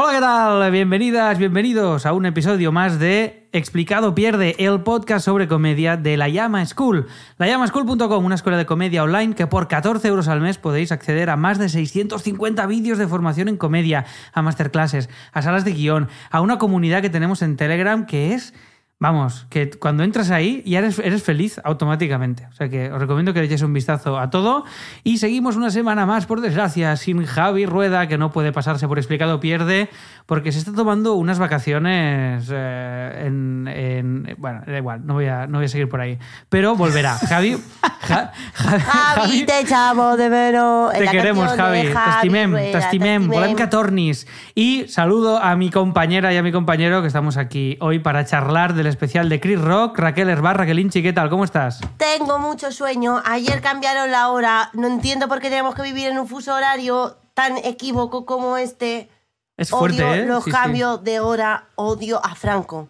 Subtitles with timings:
[0.00, 0.70] Hola, ¿qué tal?
[0.70, 6.28] Bienvenidas, bienvenidos a un episodio más de Explicado Pierde, el podcast sobre comedia de La
[6.28, 7.08] Llama School.
[7.38, 11.36] LaLlamaSchool.com, una escuela de comedia online que por 14 euros al mes podéis acceder a
[11.36, 16.42] más de 650 vídeos de formación en comedia, a masterclasses, a salas de guion, a
[16.42, 18.54] una comunidad que tenemos en Telegram que es
[19.00, 22.46] Vamos, que cuando entras ahí ya eres, eres feliz automáticamente.
[22.50, 24.64] O sea que os recomiendo que le echéis un vistazo a todo.
[25.04, 28.98] Y seguimos una semana más, por desgracia, sin Javi Rueda, que no puede pasarse por
[28.98, 29.88] explicado pierde,
[30.26, 35.46] porque se está tomando unas vacaciones eh, en, en- Bueno, da igual, no voy, a,
[35.46, 36.18] no voy a seguir por ahí.
[36.48, 37.14] Pero volverá.
[37.28, 37.56] Javi...
[38.00, 41.82] Ja- Ja- Javi, te echamos de en te queremos, Javi.
[41.92, 42.52] T'estimem.
[42.72, 43.28] t'estimem.
[43.28, 44.26] Volem que tornis.
[44.56, 48.74] Y saludo a mi compañera y a mi compañero que estamos aquí hoy para charlar
[48.74, 49.98] del especial de Chris Rock.
[49.98, 51.30] Raquel Herbar, Raquelinchi, ¿qué tal?
[51.30, 51.80] ¿Cómo estás?
[51.96, 53.22] Tengo mucho sueño.
[53.24, 54.70] Ayer cambiaron la hora.
[54.72, 59.08] No entiendo por qué tenemos que vivir en un fuso horario tan equívoco como este.
[59.56, 60.26] Es fuerte, odio ¿eh?
[60.26, 60.56] los Sí, sí.
[60.56, 61.68] cambios de hora.
[61.76, 62.88] Odio a Franco.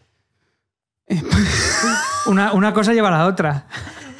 [2.26, 3.66] Una, una cosa lleva a la otra.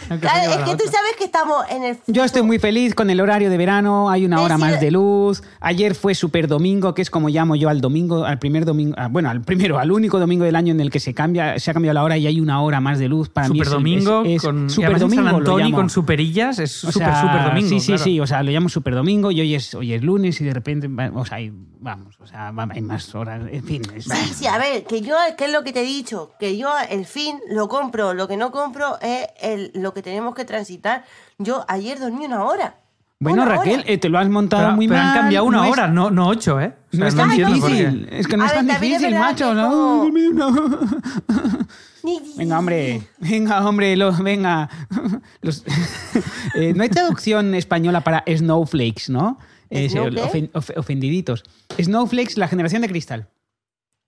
[0.08, 1.98] Claro, lleva a es que tú sabes que estamos en el.
[2.06, 4.90] Yo estoy muy feliz con el horario de verano, hay una hora Sí, más de
[4.90, 5.42] luz.
[5.60, 9.08] Ayer fue super domingo, que es como llamo yo al domingo, al primer domingo, ah,
[9.10, 11.74] bueno, al primero, al único domingo del año en el que se cambia, se ha
[11.74, 13.28] cambiado la hora y hay una hora más de luz.
[13.28, 16.58] Para mí Super es el- domingo es, es con super domingo San Antonio con superillas
[16.58, 17.68] es O super sea, super domingo.
[17.68, 18.04] Sí, sí, claro.
[18.04, 20.54] sí, o sea, lo llamo super domingo y hoy es, hoy es lunes y de
[20.54, 23.82] repente, o sea, hay- vamos, o sea, hay más horas, en fin.
[23.94, 26.32] es- Sí, sí, a ver, que yo, ¿qué es lo que te he dicho?
[26.40, 30.34] Que yo el fin lo compro, lo que no compro es el, lo que tenemos
[30.34, 31.04] que transitar.
[31.38, 32.74] Yo ayer dormí una hora.
[33.20, 33.84] Bueno, Una Raquel, hora.
[33.91, 35.08] eh, te lo has montado Pero, muy pero mal.
[35.08, 36.72] han cambiado una no es- hora, no, no ocho, ¿eh?
[36.86, 39.48] O sea, No es tan difícil, es que no es tan difícil, macho.
[39.48, 41.66] que no, como- dormí una-
[42.36, 44.69] Venga, hombre, venga, hombre, lo- venga.
[45.42, 45.64] Los-
[46.54, 49.38] Eh, no hay traducción española para snowflakes, ¿no?
[49.70, 49.88] Eh,
[50.76, 51.44] ofendiditos.
[51.78, 53.28] Snowflakes, la generación de cristal.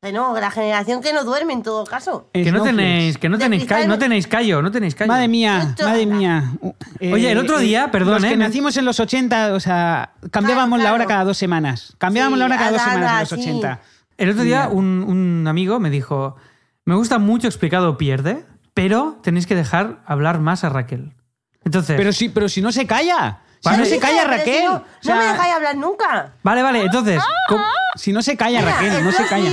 [0.02, 2.30] Que no, la generación que no duerme en todo caso.
[2.32, 5.08] Que no tenéis, que no tenéis, callo, no tenéis callo, no tenéis callo.
[5.12, 6.52] Madre mía, madre mía.
[7.00, 10.12] Eh, Oye, el otro día, perdón, los eh, que nacimos en los 80, o sea,
[10.30, 11.92] cambiábamos Claro, la hora cada dos semanas.
[11.98, 13.50] Cambiábamos Sí, la hora cada dos semanas en los sí.
[13.50, 13.80] 80.
[14.16, 16.34] El otro día un, un amigo me dijo,
[16.86, 21.12] me gusta mucho explicado pierde, pero tenéis que dejar hablar más a Raquel.
[21.62, 23.40] Entonces, Pero si, pero si no se calla.
[23.60, 24.64] Si no se calla pero si Raquel.
[24.64, 26.32] no, O no sea, me dejáis hablar nunca.
[26.42, 27.62] vale, vale, entonces, ¿cómo-
[27.96, 29.50] Si no se calla Mira, Raquel, no se calla.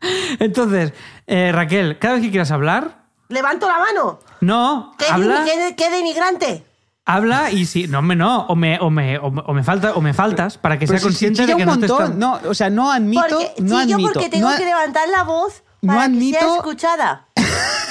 [0.38, 0.92] entonces,
[1.26, 4.20] eh, Raquel, cada vez que quieras hablar, Levanto la mano.
[4.40, 6.66] no, ¿Qué, habla, de, qué de- qué de inmigrante?
[7.08, 9.94] habla y si, no, hombre, no, o me, o me, o me, o me falta,
[9.94, 11.86] o me faltas para que Pero sea si- consciente si de que un no te
[11.88, 12.04] montón.
[12.04, 12.16] está...
[12.16, 14.12] No, o sea, no admito, Porque, no sí, yo admito.
[14.12, 17.26] porque tengo no, que levantar la voz no para que sea admito- escuchada.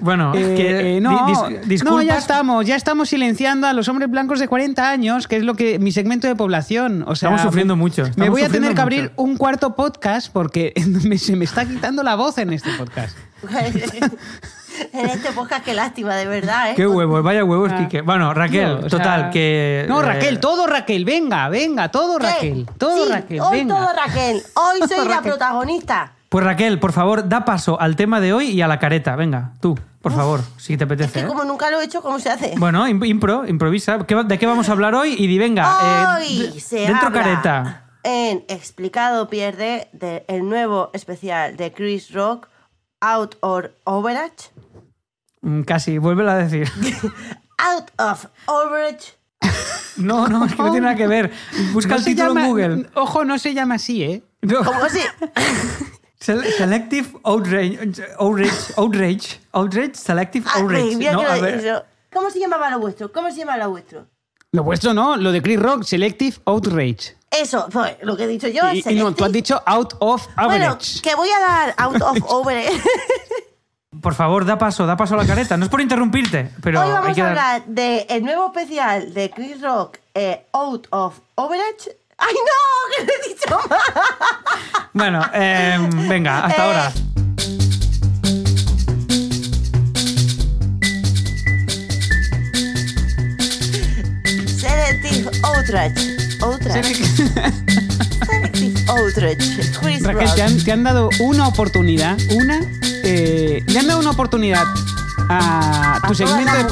[0.00, 3.88] Bueno, Eh, que, eh, no, di- dis- no, ya estamos, ya estamos silenciando a los
[3.88, 7.02] hombres blancos de 40 años, que es lo que mi segmento de población.
[7.06, 9.14] O sea, Estamos sufriendo mucho, Me voy a tener que abrir mucho.
[9.16, 10.72] un cuarto podcast porque
[11.04, 13.16] me- se me está quitando la voz en este podcast.
[14.92, 16.74] en este podcast, qué lástima, de verdad, ¿eh?
[16.76, 17.78] Qué huevos, vaya huevos, Ah.
[17.78, 18.00] Quique.
[18.02, 19.84] Bueno, Raquel, No, sea, total, que...
[19.88, 22.26] No, eh, Raquel, todo Raquel, venga, venga, todo ¿Qué?
[22.26, 23.74] Raquel, todo Sí, Raquel, Hoy venga.
[23.76, 24.42] todo Raquel.
[24.54, 25.30] Hoy soy la Raquel.
[25.32, 26.12] protagonista.
[26.28, 29.16] Pues Raquel, por favor, da paso al tema de hoy y a la careta.
[29.16, 31.12] Venga, tú, por favor, si te Es apetece.
[31.12, 31.26] que ¿eh?
[31.26, 32.54] como nunca lo he hecho, ¿cómo se hace?
[32.56, 34.04] Bueno, im- impro, improvisa.
[34.06, 35.14] ¿Qué va- ¿De qué vamos a hablar hoy?
[35.18, 37.90] Y di, venga, Hoy eh, se dentro habla careta.
[38.04, 42.48] en Explicado Pierde del nuevo especial de Chris Rock,
[43.00, 44.50] Out or Overage.
[45.42, 46.68] Mm, Casi, vuélvelo a decir.
[47.58, 49.14] Out of Overage.
[49.96, 51.32] No, no, es que no tiene nada que ver.
[51.72, 52.86] Busca No el título llama- en Google.
[52.94, 54.22] Ojo, no se llama así, ¿eh?
[54.42, 54.62] No.
[54.62, 55.00] ¿Cómo si?
[56.20, 57.78] Sele- Selective outrage,
[58.18, 60.96] outrage, outrage, outrage, selective Ah, outrage.
[60.96, 61.84] mira No, a ver.
[62.12, 63.12] ¿Cómo se llamaba lo vuestro?
[63.12, 64.06] ¿Cómo se llama lo vuestro?
[64.52, 67.16] Lo vuestro no, lo de Chris Rock, Selective Outrage.
[67.30, 70.64] Eso, pues, lo que he dicho yo Y, no, tú has dicho Out of Bueno,
[70.70, 71.02] Average.
[71.02, 72.80] que voy a dar Out of Overage.
[74.00, 75.56] Por favor, da paso, da paso a la careta.
[75.56, 77.38] No es por interrumpirte, pero Hoy hay vamos que a dar...
[77.38, 81.96] hablar del nuevo especial de Chris Rock, eh, Out of Overage.
[82.18, 82.96] ¡Ay, no!
[82.96, 84.88] ¡Que lo he dicho mal!
[84.92, 85.78] Bueno, eh,
[86.08, 86.92] venga, hasta Eh, ahora.
[94.46, 96.16] Selective Outrage.
[96.42, 96.94] Outrage.
[98.26, 99.36] Selective Outrage.
[99.80, 102.60] Chris Raquel, te han, te han dado una oportunidad, una,
[103.04, 104.64] eh, le han dado una oportunidad
[105.28, 106.64] a tu A segmento de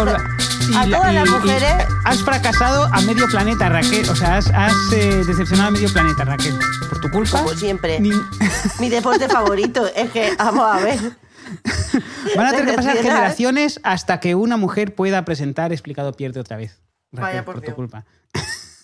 [0.75, 1.73] a todas las mujeres.
[2.05, 4.09] has fracasado a medio planeta, Raquel.
[4.09, 6.59] O sea, has, has, eh, decepcionado a medio planeta, Raquel.
[6.89, 7.39] Por tu culpa.
[7.39, 8.01] Como siempre.
[8.01, 8.11] ni-
[8.81, 10.99] Mi deporte favorito es que, vamos a ver.
[12.37, 16.57] Van a tener que pasar generaciones hasta que una mujer pueda presentar explicado pierde otra
[16.57, 16.81] vez.
[17.13, 18.05] Raquel, Vaya por por tu culpa.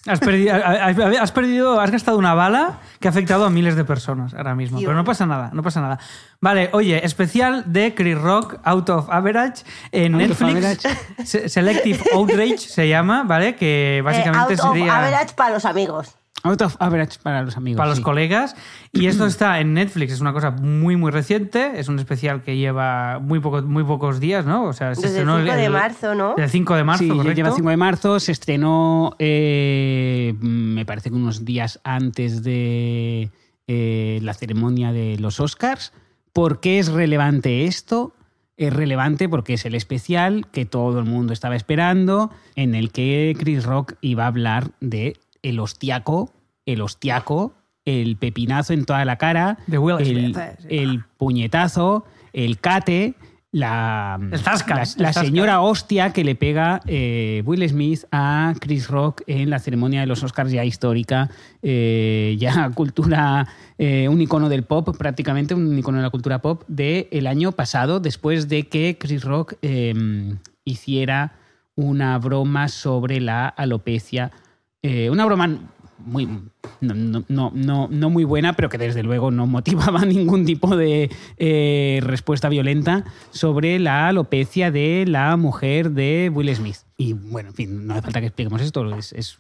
[0.07, 3.85] Has perdido, has- has perdido, has gastado una bala que ha afectado a miles de
[3.85, 4.81] personas ahora mismo.
[4.81, 5.99] Pero no pasa nada, no pasa nada.
[6.41, 9.63] Vale, oye, especial de Chris Rock Out of Average
[9.93, 10.83] en Out Netflix.
[11.25, 13.55] Se- Selective Outrage se llama, ¿vale?
[13.55, 16.17] Que Eh, básicamente out of average para los amigos.
[16.45, 17.77] Out of average para los amigos.
[17.77, 18.03] para los sí.
[18.05, 18.57] colegas.
[18.93, 21.73] Y esto está en Netflix, es una cosa muy, muy reciente.
[21.77, 24.65] Es un especial que lleva muy, poco, muy pocos días, ¿no?
[24.65, 26.35] O sea, se Desde el estrenó 5 de marzo, ¿no?
[26.37, 27.33] El 5 de marzo, Sí, correcto.
[27.35, 33.31] lleva 5 de marzo, se estrenó, eh, me parece que unos días antes de
[33.69, 35.93] eh, la ceremonia de los Oscars.
[36.33, 38.15] ¿Por qué es relevante esto?
[38.57, 43.35] Es relevante porque es el especial que todo el mundo estaba esperando, en el que
[43.39, 46.33] Chris Rock iba a hablar de el hostiaco,
[46.67, 47.55] el hostiaco,
[47.85, 50.37] el pepinazo en toda la cara, De Will el,
[50.69, 53.15] el puñetazo, el cate,
[53.53, 59.51] la, zasca, la, señora hostia que le pega eh, Will Smith a Chris Rock en
[59.51, 61.31] la ceremonia de los Oscars ya histórica,
[61.61, 63.47] eh, ya cultura,
[63.77, 68.01] eh, un icono del pop prácticamente, un icono de la cultura pop del año pasado,
[68.01, 70.35] después de que Chris Rock eh,
[70.65, 71.33] hiciera
[71.75, 74.33] una broma sobre la alopecia,
[74.83, 75.59] eh, una broma
[76.05, 76.27] muy
[76.81, 76.95] no,
[77.29, 82.01] no- no- no- muy buena, pero que desde luego no motivaba ningún tipo de eh,
[82.03, 86.79] respuesta violenta sobre la alopecia de la mujer de Will Smith.
[86.97, 89.37] Y bueno, en fin, no hace falta que expliquemos esto, es, es-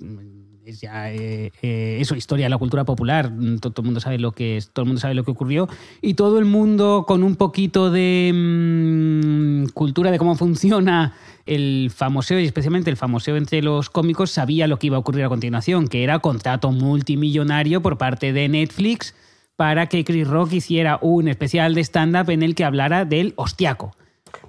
[0.64, 4.30] es ya eh, eh, historia de la cultura popular, todo, todo el mundo sabe lo
[4.30, 5.68] que todo el mundo sabe lo que ocurrió
[6.00, 11.14] y todo el mundo con un poquito de mm, cultura de cómo funciona
[11.46, 15.24] el famoseo y especialmente el famoseo entre los cómicos sabía lo que iba a ocurrir
[15.24, 19.14] a continuación, que era contrato multimillonario por parte de Netflix
[19.56, 23.94] para que Chris Rock hiciera un especial de stand-up en el que hablara del hostiaco.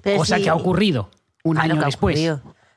[0.02, 1.10] Pero cosa sí, que ha ocurrido
[1.42, 2.18] un claro año después.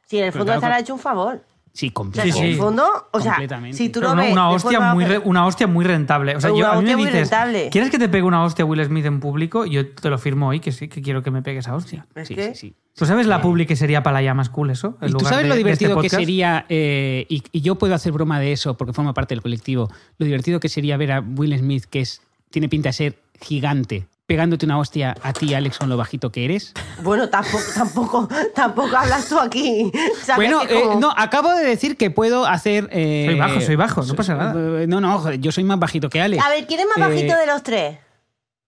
[0.06, 1.44] Sí, en el fondo claro, se le ha hecho un favor.
[1.78, 3.78] Sí, O sea, Sí, en el fondo, o sea, Completamente.
[3.78, 4.34] si tú Pero lo una, ves.
[4.34, 6.36] una de hostia muy re- una hostia muy rentable.
[6.36, 7.70] O sea, Una yo, a mí me dices, rentable.
[7.72, 9.64] ¿quieres que te pegue una hostia Will Smith en público?
[9.68, 12.08] Yo te lo firmo hoy, que sí, que quiero que me pegue esa hostia.
[12.16, 12.76] Es Sí, que- sí, sí.
[12.96, 14.98] ¿Tú sabes la publi que sería para la llama school eso?
[15.02, 17.94] En ¿Y tú sabes de- lo este divertido que sería, eh, y, y yo puedo
[17.94, 19.88] hacer broma de eso porque forma parte del colectivo,
[20.18, 24.08] lo divertido que sería ver a Will Smith, que es, tiene pinta de ser gigante,
[24.28, 26.74] pegándote una hostia a ti, Alex, con lo bajito que eres?
[27.02, 29.92] Bueno, tampoco, tampoco, tampoco hablas tú aquí.
[30.36, 32.90] Bueno, como- eh, no, acabo de decir que puedo hacer...
[32.92, 34.82] eh, Soy bajo, soy bajo, no pasa nada.
[34.84, 36.44] eh, No, no, joder, yo soy más bajito que Alex.
[36.46, 37.98] A ver, ¿quién es más Eh, bajito de los tres?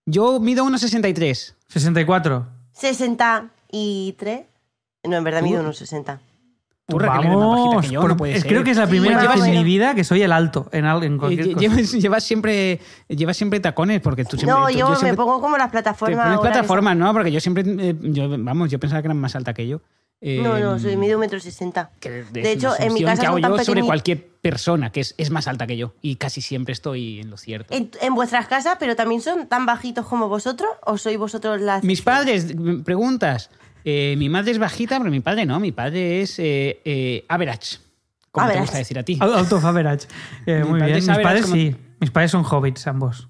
[0.06, 1.54] Yo mido 1,63.
[1.68, 2.46] 64.
[2.72, 4.40] 63.
[5.04, 6.20] No, en verdad mido unos 60.
[6.90, 8.46] Tú, Raquel, más bajita Vamos, que yo, por- no puede ser.
[8.48, 11.02] creo que es la primera vez en mi vida que soy el alto en, al-
[11.04, 11.60] en cualquier Eh, cosa.
[11.60, 14.54] Llevas, llevas siempre, llevas siempre tacones porque tú siempre...
[14.58, 16.18] No, tú- yo, me siempre- pongo como las Te plataformas.
[16.24, 17.12] pones ahora plataformas, ¿no?
[17.12, 19.80] Porque yo siempre, eh, yo, vamos, yo pensaba que eran más alta que yo.
[20.20, 20.44] esas.
[20.44, 21.90] No, no, Eh, soy un metro sesenta.
[22.00, 24.90] De una hecho, en mi casa que hago son tan yo sobre pequeñi- cualquier persona
[24.92, 27.72] que es, es más alta que yo y casi siempre estoy en lo cierto.
[27.74, 31.84] En, en vuestras casas, pero también son tan bajitos como vosotros, o sois vosotros las.
[31.84, 32.54] Mis padres,
[32.84, 33.48] preguntas.
[33.84, 35.58] Eh, mi madre es bajita, pero mi padre no.
[35.60, 37.78] Mi padre es eh, eh, average.
[38.30, 39.18] Como te gusta decir a ti.
[39.20, 40.06] Out of average.
[40.46, 40.94] Eh, muy bien.
[40.94, 41.76] Mis average padres como- sí.
[42.00, 43.28] Mis padres son hobbits ambos.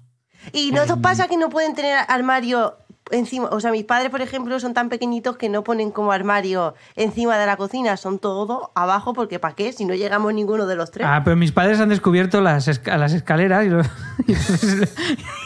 [0.53, 1.01] ¿Y no os Em.
[1.01, 2.75] pasa que no pueden tener armario
[3.11, 3.47] encima?
[3.51, 7.37] O sea, mis padres, por ejemplo, son tan pequeñitos que no ponen como armario encima
[7.37, 9.73] de la cocina, son todo abajo, porque ¿para qué?
[9.73, 11.07] Si no llegamos ninguno de los tres.
[11.09, 13.81] Ah, pero mis padres han descubierto las, esca- las escaleras y, lo-
[14.27, 14.95] y entonces,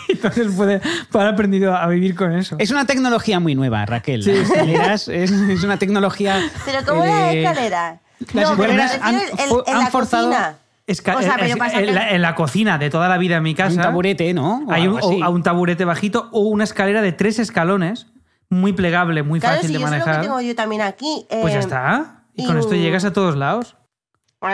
[0.09, 0.81] entonces puede,
[1.13, 2.55] han aprendido a vivir con eso.
[2.59, 4.21] Es una tecnología muy nueva, Raquel.
[4.25, 6.39] Las escaleras es, es una tecnología.
[6.65, 7.99] pero ¿cómo las eh, escaleras?
[8.33, 9.15] las no, pero me escaleras han-
[9.67, 10.57] en la forzado- cocina.
[10.87, 13.17] Esca- O sea, pero es- pasa en, que- la, en la cocina de toda la
[13.17, 14.63] vida en mi casa Un taburete, ¿no?
[14.67, 18.07] O hay un, o- a un taburete bajito o una escalera de tres escalones,
[18.49, 20.21] muy plegable, muy Claro, fácil de eso es lo que manejar.
[20.25, 21.25] tengo yo también aquí.
[21.41, 22.23] Pues ya eh, está.
[22.35, 23.75] Y, y con esto llegas a todos lados.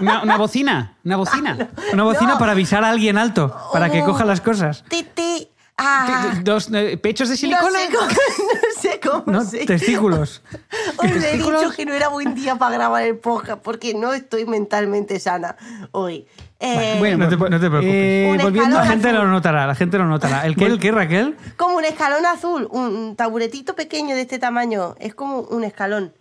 [0.00, 1.68] Una, una bocina, una bocina.
[1.92, 2.38] Una bocina No.
[2.38, 4.82] para avisar a alguien alto, para que coja las cosas.
[4.88, 5.48] Ti, ti.
[5.82, 7.78] Ah, Dos eh, pechos de no silicona.
[7.78, 9.44] sé cómo, no sé cómo ¿no?
[9.44, 10.42] se- Testículos.
[10.98, 11.60] Os he testículos?
[11.62, 15.56] dicho que no era buen día para grabar el podcast porque no estoy mentalmente sana
[15.92, 16.26] hoy.
[16.62, 17.84] Eh, Bueno, No te, no te preocupes.
[17.94, 19.20] eh, volviendo la gente azul.
[19.20, 20.44] lo notará, la gente lo notará.
[20.46, 21.36] ¿El qué, el qué, Raquel?
[21.56, 24.94] Como un escalón azul, un taburetito pequeño de este tamaño.
[25.00, 26.12] Es como un escalón.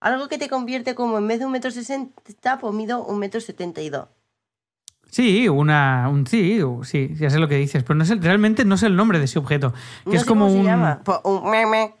[0.00, 3.40] Algo que te convierte como en vez de un metro sesenta, pues mido un metro
[3.40, 4.08] setenta y dos.
[5.16, 8.66] Sí, una, un sí, sí, ya sé lo que dices, pero no es el- realmente
[8.66, 9.72] no sé el nombre de ese objeto.
[10.04, 11.00] Que No es sé como cómo un, se llama.
[11.24, 11.94] Un meme.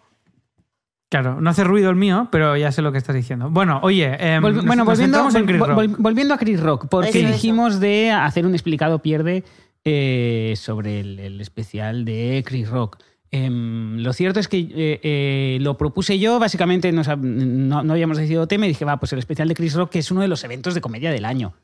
[1.08, 3.48] claro, no hace ruido el mío, pero ya sé lo que estás diciendo.
[3.48, 5.78] Bueno, oye, em, Vol- nos- bueno, volviendo, centramos en vol- Chris vol- Rock.
[5.78, 7.28] vol- volviendo a Chris Rock, porque Eso, eso.
[7.28, 9.44] dijimos de hacer un explicado pierde
[9.84, 12.98] eh, sobre el, el especial de Chris Rock.
[13.30, 18.18] Em, lo cierto es que eh, eh, lo propuse yo, básicamente nos no, no habíamos
[18.18, 20.28] decidido tema y dije, va, pues el especial de Chris Rock, que es uno de
[20.28, 21.54] los eventos de comedia del año.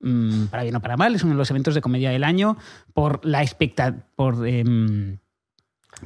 [0.00, 2.56] Mm, para bien o para mal, es uno de los eventos de comedia del año
[2.94, 4.46] por la expectativa, por...
[4.46, 5.18] em,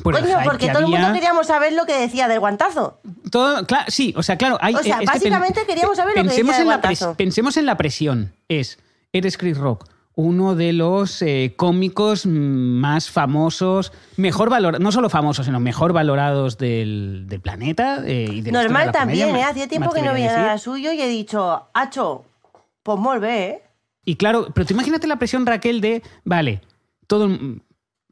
[0.03, 3.01] por Coño, porque que todo el mundo queríamos saber lo que decía del guantazo.
[3.31, 4.57] Todo, claro, sí, o sea, claro.
[4.63, 6.81] Hay, O sea, es que pen- básicamente queríamos saber lo que decía en de la
[6.81, 7.15] pres- guantazo.
[7.17, 8.33] Pensemos en la presión.
[8.49, 8.79] Es,
[9.13, 15.45] eres Chris Rock, uno de los eh, cómicos más famosos, mejor valorados, no solo famosos,
[15.45, 18.03] sino mejor valorados del, del planeta.
[18.07, 19.45] eh, y de la historia de Normal la comedia, también, ¿eh?
[19.45, 22.25] Hacía tiempo que no veía nada suyo y he dicho, Hacho,
[22.83, 23.63] pues bé, ¿eh?
[24.05, 26.61] Y claro, pero tú imagínate la presión, Raquel, de, vale,
[27.07, 27.63] todo, el-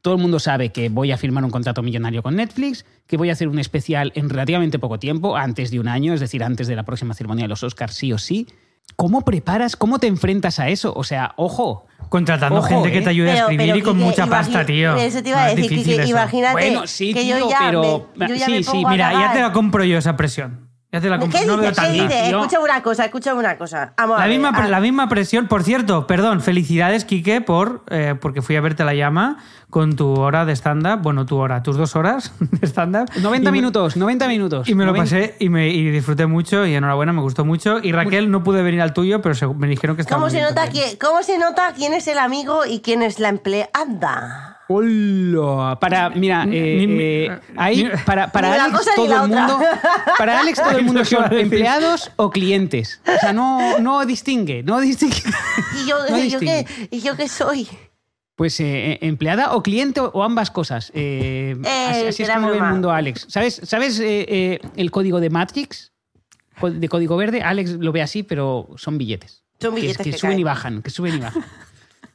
[0.01, 3.29] todo el mundo sabe que voy a firmar un contrato millonario con Netflix, que voy
[3.29, 6.67] a hacer un especial en relativamente poco tiempo, antes de un año, es decir, antes
[6.67, 8.47] de la próxima ceremonia de los Oscars, sí o sí.
[8.95, 10.91] ¿Cómo preparas, cómo te enfrentas a eso?
[10.95, 11.85] O sea, ojo.
[12.09, 13.01] Contratando Ojo, gente que ¿eh?
[13.03, 14.95] te ayude a escribir pero, y con Quique, mucha pasta, tío.
[14.97, 18.27] Eso te iba a decir, Quique, imagínate Bueno, sí, que tío, yo ya pero- me,
[18.27, 20.70] yo ya sí, me sí, a Mira, ya te la compro yo esa presión.
[20.93, 21.47] Ya te la ¿Qué dices?
[21.47, 21.91] No veo ¿Qué tanta.
[21.93, 22.27] dices?
[22.33, 23.93] Escúchame una cosa, escúchame una cosa.
[23.97, 28.15] Vamos a La ver, misma, la misma presión, por cierto, perdón, felicidades, Quique, por, eh,
[28.19, 29.37] porque fui a verte la llama
[29.69, 33.09] con tu hora de stand-up, bueno, tu hora, tus dos horas de stand-up.
[33.21, 34.67] 90 Y me- minutos, 90 minutos.
[34.67, 37.79] Y me lo 90 pasé y, me, y disfruté mucho y enhorabuena, me gustó mucho.
[37.81, 40.31] Y Raquel, no pude venir al tuyo, pero se- me dijeron que estaba ¿Cómo muy
[40.31, 40.85] se, bien nota también.
[40.87, 44.50] quién, ¿Cómo se nota quién es el amigo y quién es la empleada?
[44.73, 45.77] Hola.
[45.79, 49.59] Para, mira, eh, eh, ahí, para, Alex todo el mundo.
[50.17, 53.01] Para Alex todo el mundo son empleados o clientes.
[53.05, 55.21] O sea, no, no distingue, no distingue.
[55.83, 56.65] ¿Y yo, No y yo qué.
[56.89, 57.67] ¿Y yo qué soy?
[58.35, 60.91] Pues eh, empleada o cliente o, ambas cosas.
[60.95, 63.27] Eh, Eh, así así es como ve el mundo Alex.
[63.29, 65.91] ¿Sabes, sabes eh, eh, el código de Matrix?
[66.61, 67.41] De código verde.
[67.41, 69.43] Alex lo ve así, pero son billetes.
[69.59, 70.39] Son billetes que, que suben caen.
[70.39, 71.43] y bajan, que suben y bajan.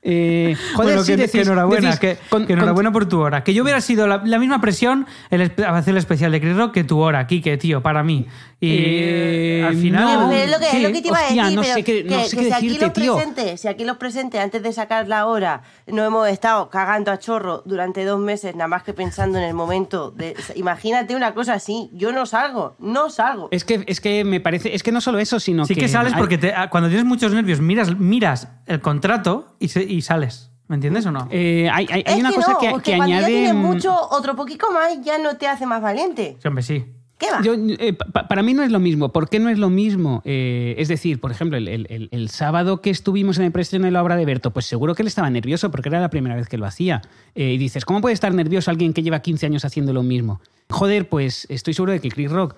[0.08, 3.08] Eh, joder, Bueno, sí, que, decís- que enhorabuena, decís, que, con- que con- enhorabuena por
[3.08, 3.42] tu hora.
[3.42, 6.72] Que yo hubiera sido la, la misma presión el, hacer el especial de Chris Rock
[6.72, 8.26] que tu hora, Kike, tío, para mí.
[8.60, 10.20] Y Eh, al final.
[10.20, 10.28] no.
[10.30, 10.76] Pero lo que, sí.
[10.76, 12.52] es lo que te iba a decir, no sé qué- no que, sé que si
[12.52, 13.14] aquí los tío.
[13.16, 17.18] presentes, si aquí los presentes antes de sacar la hora no hemos estado cagando a
[17.18, 21.54] chorro durante dos meses nada más que pensando en el momento de imagínate una cosa
[21.54, 23.48] así, yo no salgo, no salgo.
[23.50, 24.74] Es que, es que me parece.
[24.74, 27.60] Es que no solo eso, sino Sí que, sales porque te- cuando tienes muchos nervios
[27.60, 30.50] miras, miras el contrato y, se- y sales.
[30.68, 31.28] ¿Me entiendes o no?
[31.30, 33.26] eh, hay, hay- hay es una que cosa no, que, añade.
[33.26, 36.36] tienes mucho, otro poquito más ya no te hace más valiente.
[36.42, 36.84] Sí, hombre, sí.
[37.18, 37.40] ¿Qué va?
[37.40, 39.10] Yo, eh, pa- para mí no es lo mismo.
[39.12, 40.20] ¿Por qué no es lo mismo?
[40.26, 43.86] Eh, es decir, por ejemplo, el, el- el- el sábado que estuvimos en el preestreno
[43.86, 46.34] de la obra de Berto, pues seguro que él estaba nervioso porque era la primera
[46.34, 47.00] vez que lo hacía.
[47.36, 50.40] Eh, y dices, ¿cómo puede estar nervioso alguien que lleva 15 años haciendo lo mismo?
[50.68, 52.56] Joder, pues estoy seguro de que Chris Rock,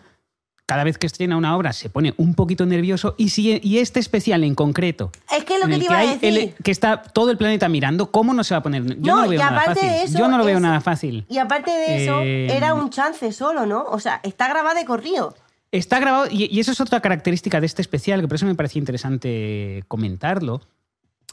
[0.69, 3.15] cada vez que estrena una obra, se pone un poquito nervioso.
[3.17, 6.19] Y, si, y este especial en concreto, es que lo que te iba a hay
[6.19, 6.39] decir.
[6.39, 8.85] el- que está todo el planeta mirando, ¿cómo no se va a poner?
[9.01, 9.89] Yo no, No, lo veo nada fácil.
[9.89, 11.25] eso, Yo no lo veo nada fácil.
[11.31, 13.85] Y aparte de eso, Eh, era un chance solo, ¿no?
[13.85, 15.35] O sea, está grabado de corrido.
[15.73, 18.55] Está grabado, y, y eso es otra característica de este especial, que por eso me
[18.55, 20.61] parecía interesante comentarlo.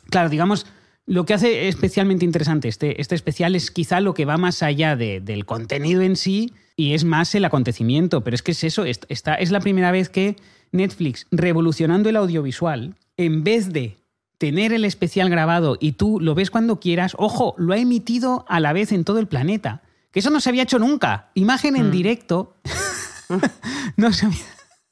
[0.10, 0.66] Claro, digamos,
[1.08, 4.96] lo que hace especialmente interesante este, este especial es quizá lo que va más allá
[4.96, 8.22] de- del contenido en sí y es más el acontecimiento.
[8.24, 10.36] Pero es que es eso, es, esta, es la primera vez que
[10.72, 13.98] Netflix, revolucionando el audiovisual, en vez de
[14.38, 18.60] tener el especial grabado y tú lo ves cuando quieras, ojo, lo ha emitido a
[18.60, 19.82] la vez en todo el planeta.
[20.12, 21.30] Que eso no se había hecho nunca.
[21.34, 22.56] Imagen en directo.
[23.98, 24.38] no se había,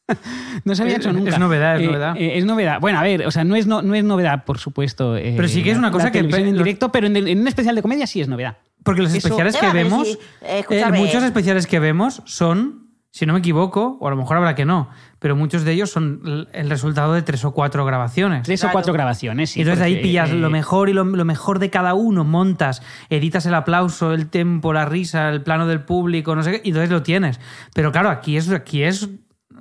[0.66, 1.32] no se había hecho nunca.
[1.32, 2.16] es novedad, es Eh, novedad.
[2.18, 2.80] eh, es novedad.
[2.80, 5.16] Bueno, a ver, o sea, no es, no, no es novedad, por supuesto.
[5.18, 7.76] eh, Pero sí que es una cosa que en directo, pero en, en un especial
[7.76, 8.58] de comedia sí es novedad.
[8.84, 13.26] Porque los Eso- especiales que vemos, sí, eh, eh, muchos especiales que vemos son, si
[13.26, 16.48] no me equivoco, o a lo mejor habrá que no, pero muchos de ellos son
[16.52, 18.44] el- resultado de tres o cuatro grabaciones.
[18.44, 18.74] Tres o Claro.
[18.74, 19.52] cuatro grabaciones.
[19.52, 21.94] sí, y entonces ahí porque, pillas eh, lo mejor y lo, lo mejor de cada
[21.94, 26.52] uno, montas, editas el aplauso, el tempo, la risa, el plano del público, no sé
[26.52, 27.40] qué, y entonces lo tienes.
[27.74, 29.08] Pero claro, aquí es, aquí es,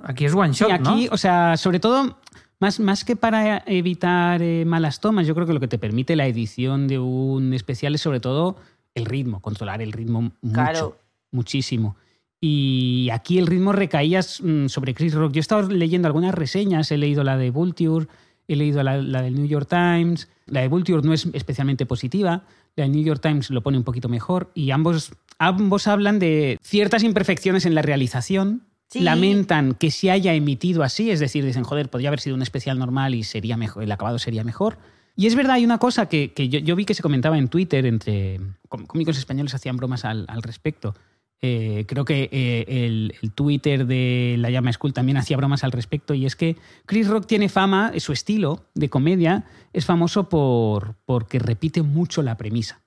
[0.03, 1.13] aquí es one shot, Y aquí, ¿no?
[1.13, 2.17] o sea, sobre todo,
[2.59, 6.15] más, más que para evitar eh, malas tomas, yo creo que lo que te permite
[6.15, 8.55] la edición de un especial es sobre todo
[8.95, 10.97] el ritmo, controlar el ritmo mucho, Claro.
[11.31, 11.95] muchísimo.
[12.39, 15.33] Y aquí el ritmo recaía mm, sobre Chris Rock.
[15.33, 18.07] Yo he estado leyendo algunas reseñas, he leído la de Vulture,
[18.47, 20.27] he leído la, la del New York Times.
[20.45, 22.43] La de Vulture no es especialmente positiva,
[22.75, 26.57] la del New York Times lo pone un poquito mejor y ambos, ambos hablan de
[26.61, 28.63] ciertas imperfecciones en la realización.
[28.89, 28.99] Sí.
[28.99, 32.77] Lamentan que se haya emitido así, es decir, dicen, joder, podría haber sido un especial
[32.77, 34.77] normal y sería mejor, el acabado sería mejor.
[35.15, 38.39] Y es verdad, hay una cosa que, yo, vi que se comentaba en Twitter, entre
[38.67, 40.95] cómicos españoles hacían bromas al, respecto.
[41.41, 46.13] Eh, creo que eh, el, Twitter de La Llama School también hacía bromas al respecto,
[46.13, 46.55] y es que
[46.85, 52.37] Chris Rock tiene fama, su estilo de comedia es famoso por porque repite mucho la
[52.37, 52.81] premisa.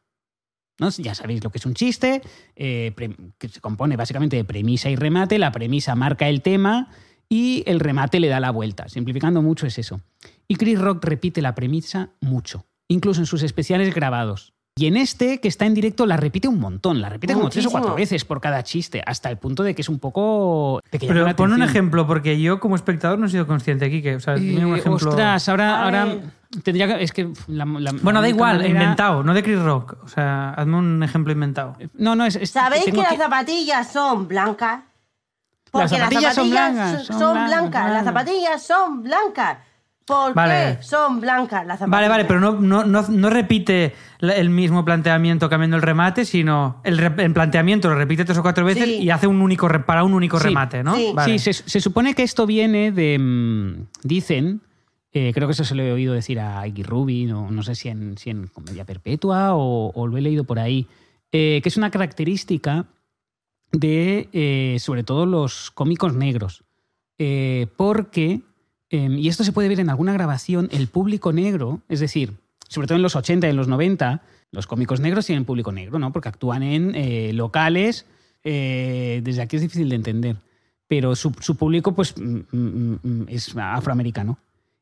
[0.79, 0.91] ¿no?
[0.91, 2.23] Ya sabéis lo que es un chiste,
[2.57, 2.93] eh,
[3.39, 5.39] que se compone básicamente de premisa y remate.
[5.39, 6.91] La premisa marca el tema
[7.29, 8.89] y el remate le da la vuelta.
[8.89, 10.01] Simplificando mucho es eso.
[10.49, 14.53] Y Chris Rock repite la premisa mucho, incluso en sus especiales grabados.
[14.79, 17.01] Y en este, que está en directo, la repite un montón.
[17.01, 19.81] La repite como tres o cuatro veces por cada chiste, hasta el punto de que
[19.81, 20.83] es un poco...
[20.93, 21.71] de que llama Pero la pon un atención.
[21.71, 24.03] ejemplo, porque yo como espectador no he sido consciente aquí.
[24.03, 25.09] Que, o sea, dime un Eh, ejemplo.
[25.09, 26.21] ostras, ahora, A ahora ver.
[26.63, 27.03] tendría que...
[27.03, 29.97] Es que la- la- Bueno, la da única igual, manera- inventado, no de Chris Rock.
[30.05, 31.75] O sea, hazme un ejemplo inventado.
[31.95, 32.37] No, no, es...
[32.37, 34.83] es- ¿Sabéis que tengo las zapatillas son blancas?
[35.71, 37.93] Porque las zapatillas zapatillas, son blancas, son, son blancas, blancas.
[37.93, 39.59] Las zapatillas son blancas.
[40.07, 40.77] ¿Por Vale.
[40.79, 41.91] qué son blancas las zapatillas?
[41.91, 46.81] Vale, vale, pero no, no, no, no repite el mismo planteamiento cambiando el remate, sino
[46.85, 48.99] el, re- el planteamiento lo repite tres o cuatro veces Sí.
[49.03, 50.45] y hace un único para un único Sí.
[50.47, 50.95] remate, ¿no?
[50.95, 51.11] Sí.
[51.13, 51.39] Vale.
[51.39, 53.19] Sí, se, se supone que esto viene de.
[53.19, 54.61] mm, Dicen,
[55.13, 57.75] eh, creo que eso se lo he oído decir a Iggy Rubin, o no sé
[57.75, 60.87] si en, si en Comedia Perpetua o, o lo he leído por ahí,
[61.33, 62.85] eh, que es una característica
[63.73, 66.63] de, eh, sobre todo, los cómicos negros.
[67.19, 68.43] Eh, porque,
[68.91, 72.35] eh, y esto se puede ver en alguna grabación, el público negro, es decir,
[72.69, 75.99] sobre todo en los 80 y en los 90, los cómicos negros tienen público negro,
[75.99, 76.13] ¿no?
[76.13, 78.07] Porque actúan en eh, locales,
[78.45, 80.37] eh, desde aquí es difícil de entender,
[80.89, 84.39] pero su, su público pues mm, mm, mm, es afroamericano.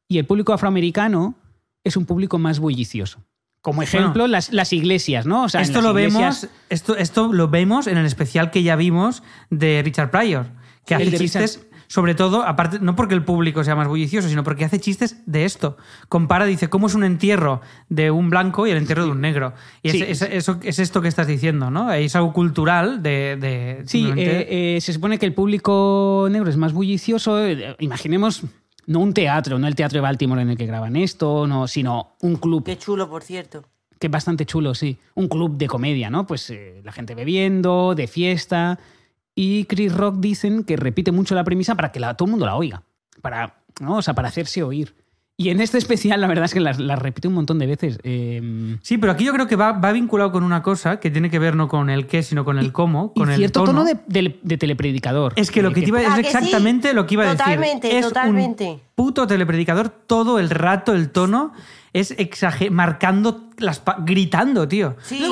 [0.07, 1.35] Y el público afroamericano
[1.83, 3.21] es un público más bullicioso.
[3.63, 4.27] Como ejemplo, Bueno.
[4.29, 5.45] las, las iglesias, ¿no?
[5.45, 8.63] O sea, en esto lo iglesias- vemos, esto, esto lo vemos en el especial que
[8.63, 10.49] ya vimos de Richard Pryor,
[10.85, 14.29] que el hace chistes, Richard- sobre todo, aparte, no porque el público sea más bullicioso,
[14.29, 15.77] sino porque hace chistes de esto.
[16.09, 19.53] Compara, dice, cómo es un entierro de un blanco y el entierro de un negro.
[19.83, 20.03] Y Sí.
[20.03, 21.93] es, es- eso, es esto que estás diciendo, ¿no?
[21.93, 23.37] Es algo cultural de...
[23.41, 27.45] de Sí, eh, eh, se supone que el público negro es más bullicioso.
[27.45, 28.43] eh, Imaginemos
[28.87, 32.17] no un teatro, no el teatro de Baltimore en el que graban esto, no, sino
[32.21, 33.65] un club Qué chulo, por cierto.
[33.99, 34.99] que es bastante chulo, sí.
[35.15, 36.27] Un club de comedia, ¿no?
[36.27, 38.79] Pues eh, la gente bebiendo, de fiesta.
[39.35, 42.47] Y Chris Rock dicen que repite mucho la premisa para que la- todo el mundo
[42.47, 42.83] la oiga.
[43.21, 43.97] Para, ¿no?
[43.97, 44.95] O sea, para hacerse oír.
[45.37, 47.99] Y en este especial, la verdad es que la, la repite un montón de veces.
[48.05, 51.29] Eh, Sí, pero aquí yo creo que va, va vinculado con una cosa que tiene
[51.29, 53.81] que ver no con el qué, sino con el cómo, y con el cierto tono.
[53.81, 55.33] tono, de, de- de telepredicador.
[55.35, 56.27] Es que lo Eh, que te iba, ¿A es que sí?
[56.29, 57.39] exactamente lo que iba a decir.
[57.39, 58.65] Totalmente, es totalmente.
[58.71, 61.53] un puto telepredicador todo el rato, el tono
[61.95, 64.97] es exager marcando las gritando, tío.
[65.03, 65.25] Sí.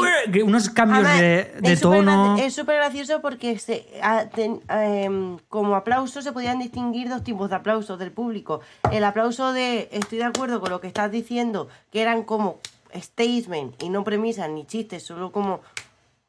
[0.45, 2.37] Unos cambios Además, de, de es tono.
[2.39, 7.51] Es súper gracioso porque se, a- ten- em, como aplauso se podían distinguir dos tipos
[7.51, 8.61] de aplausos del público.
[8.93, 12.61] El aplauso de estoy de acuerdo con lo que estás diciendo, que eran como
[12.97, 15.61] statement y no premisas ni chistes, solo como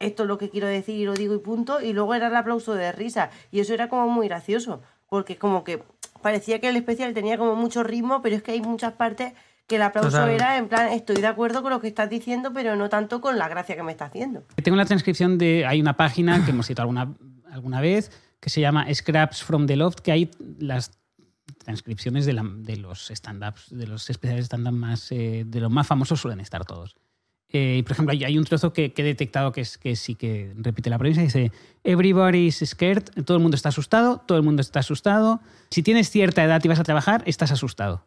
[0.00, 1.80] esto es lo que quiero decir y lo digo y punto.
[1.80, 3.30] Y luego era el aplauso de risa.
[3.52, 4.82] Y eso era como muy gracioso.
[5.08, 5.82] Porque como que
[6.22, 9.32] parecía que el especial tenía como mucho ritmo, pero es que hay muchas partes
[9.66, 10.30] que el aplauso Total.
[10.30, 13.38] era en plan, estoy de acuerdo con lo que estás diciendo, pero no tanto con
[13.38, 14.42] la gracia que me está haciendo.
[14.62, 15.64] Tengo la transcripción de.
[15.66, 17.14] Hay una página que hemos citado alguna,
[17.50, 20.90] alguna vez que se llama Scraps from the Loft, que hay las
[21.64, 25.10] transcripciones de, la- de los stand-ups, de los especiales stand-up más.
[25.12, 26.96] eh, de los más famosos suelen estar todos.
[27.56, 30.14] Eh, por ejemplo, hay, hay un trozo que, que he detectado que, es, que sí
[30.16, 31.20] que repite la premisa.
[31.22, 31.52] Dice:
[31.84, 35.40] Everybody's scared, todo el mundo está asustado, todo el mundo está asustado.
[35.70, 38.06] Si tienes cierta edad y vas a trabajar, estás asustado.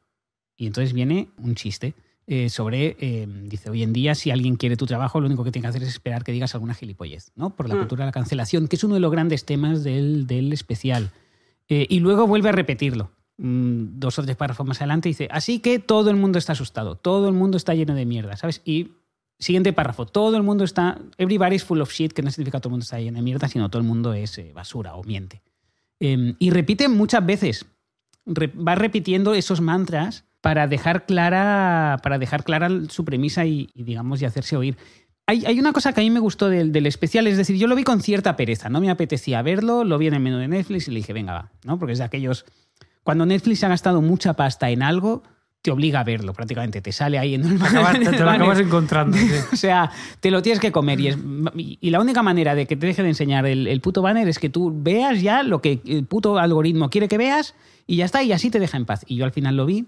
[0.58, 1.93] Y entonces viene un chiste
[2.26, 5.52] eh, sobre, eh, dice, hoy en día si alguien quiere tu trabajo, lo único que
[5.52, 7.56] tiene que hacer es esperar que digas alguna gilipollez, ¿no?
[7.56, 7.80] Por la Mm.
[7.80, 11.12] cultura de la cancelación, que es uno de los grandes temas del, del especial.
[11.70, 13.12] Eh, y luego vuelve a repetirlo.
[13.39, 16.96] mm, dos o tres párrafos más adelante dice, así que todo el mundo está asustado,
[16.96, 18.63] todo el mundo está lleno de mierda, ¿sabes?
[18.65, 18.93] Y
[19.38, 22.72] siguiente párrafo, todo el mundo está, everybody's full of shit, que no significa todo el
[22.72, 25.43] mundo está lleno de mierda, sino todo el mundo es eh, basura o miente.
[26.00, 27.67] Eh, y repite muchas veces,
[28.28, 34.22] va repitiendo esos mantras para dejar clara, para dejar clara su premisa y, y, digamos,
[34.22, 34.78] y hacerse oír.
[35.26, 37.68] Hay, hay una cosa que a mí me gustó del, del especial, es decir, yo
[37.68, 40.48] lo vi con cierta pereza, no me apetecía verlo, lo vi en el menú de
[40.48, 41.78] Netflix y le dije, venga, va, ¿no?
[41.78, 42.46] Porque es de aquellos...
[43.04, 45.22] Cuando Netflix ha gastado mucha pasta en algo,
[45.62, 48.60] te obliga a verlo prácticamente, te sale ahí en el, en te, te lo acabas
[48.62, 49.18] encontrando.
[49.18, 49.30] sí.
[49.52, 51.02] O sea, te lo tienes que comer.
[51.02, 51.18] Y, es,
[51.58, 54.40] y la única manera de que te deje de enseñar el, el puto banner es
[54.40, 57.54] que tú veas ya lo que el puto algoritmo quiere que veas
[57.86, 59.04] y ya está, y así te deja en paz.
[59.08, 59.88] Y yo al final lo vi.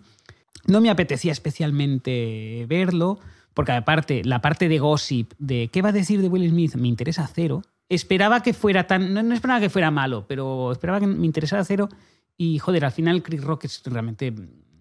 [0.67, 3.19] No me apetecía especialmente verlo,
[3.53, 6.88] porque aparte, la parte de gossip de qué va a decir de Will Smith me
[6.88, 7.62] interesa cero.
[7.88, 9.13] Esperaba que fuera tan.
[9.13, 11.89] No, no esperaba que fuera malo, pero esperaba que me interesara cero.
[12.38, 14.33] Y joder, al final Chris Rock es realmente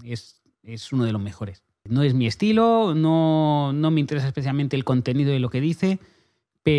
[0.04, 1.62] es, es uno de los mejores.
[1.84, 5.98] No es mi estilo, no, no me interesa especialmente el contenido de lo que dice,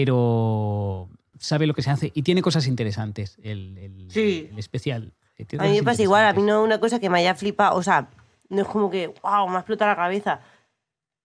[0.04, 4.47] pero sabe lo que se hace y tiene cosas interesantes el, el- Sí.
[4.52, 5.13] el especial.
[5.58, 7.82] A mí me pasa igual, a mí no una cosa que me haya flipado, o
[7.82, 8.10] sea,
[8.50, 10.40] no es como que, wow, me ha explotado la cabeza.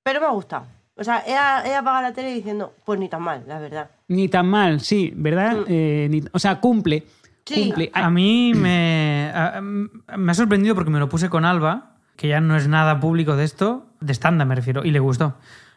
[0.03, 0.67] Pero me ha gustado.
[0.97, 3.91] O sea, ella, ella apaga la tele diciendo, pues ni tan mal, la verdad.
[4.09, 5.57] Ni tan mal, sí, ¿verdad?
[5.67, 7.01] Eh, ni- o sea, cumple.
[7.01, 7.25] Mm.
[7.47, 7.65] Sí.
[7.67, 7.91] cumple.
[7.93, 12.41] A mí me, a- me ha sorprendido porque me lo puse con Alba, que ya
[12.41, 15.35] no es nada público de esto, de estándar me refiero, y le gustó.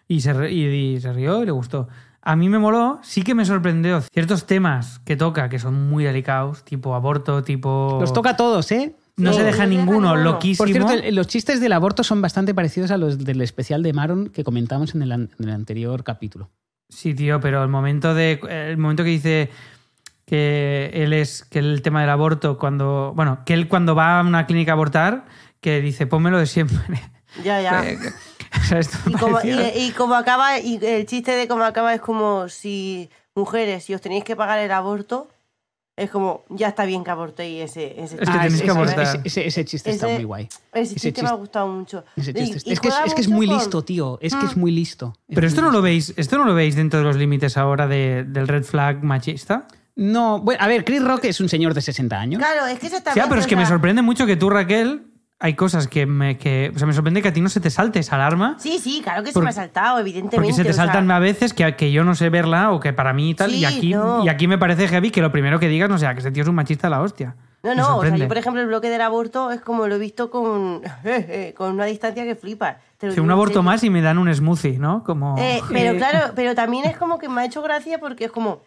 [0.08, 1.88] Y se, y, y se rió y le gustó.
[2.22, 6.04] A mí me moló, sí que me sorprendió ciertos temas que toca que son muy
[6.04, 7.98] delicados, tipo aborto, tipo...
[8.00, 8.96] Los toca a todos, ¿eh?
[9.18, 10.64] No se deja ninguno, loquísimo.
[10.66, 14.30] Por cierto, los chistes del aborto son bastante parecidos a los del especial de Maron
[14.30, 16.50] que comentamos en el, an- en el anterior capítulo.
[16.90, 19.50] Sí, tío, pero el momento de el momento que dice
[20.26, 24.24] que él es que el tema del aborto cuando bueno que él cuando va a
[24.24, 25.26] una clínica a abortar
[25.62, 26.78] que dice pónmelo de siempre
[27.44, 27.84] Ya, ya.
[28.62, 32.48] O sea, Y como, y como acaba, y el chiste de cómo acaba es como
[32.50, 35.28] si mujeres, si os tenéis que pagar el aborto,
[35.98, 39.00] es como, ya está bien que abortéis ese, ese Es que tenéis que abortar.
[39.02, 40.48] ese- ese- ese chiste está muy guay.
[40.72, 42.06] Ese ese chiste me ha chiste- gustado mucho.
[42.16, 43.84] Ese Y- chiste- y es, que es, juega es que es mucho muy con- listo,
[43.84, 44.20] tío.
[44.22, 44.60] Es que es Mm.
[44.60, 45.14] muy listo.
[45.28, 48.24] Pero esto no lo veis esto no lo veis dentro de los límites ahora de-
[48.26, 49.68] del red flag machista
[50.00, 52.38] No, bueno, a ver, Chris Rock es un señor de 60 años.
[52.40, 55.08] Claro, es que ah, pero es que me sorprende mucho que tú Raquel
[55.40, 57.70] hay cosas que me que o sea me sorprende que a ti no se te
[57.70, 60.36] salte esa alarma Sí, sí, claro que se Por- me ha saltado, evidentemente.
[60.38, 62.80] Porque se te o sea, saltan a veces que, que yo no sé verla o
[62.80, 63.52] que para mí y tal.
[63.54, 64.24] y, Sí, aquí, no.
[64.26, 66.44] y aquí me parece heavy que lo primero que digas no sea que ese tío
[66.44, 67.36] es un machista de la hostia.
[67.64, 70.00] No, no, o sea, yo por ejemplo el bloque del aborto es como lo he
[70.00, 70.82] visto con,
[71.58, 72.78] con una distancia que flipa.
[72.98, 75.04] Te lo Sí, digo un aborto más y me dan un smoothie, ¿no?
[75.04, 75.36] Como.
[75.38, 78.32] Eh, pero eh, claro, pero también es como que me ha hecho gracia porque es
[78.32, 78.62] como,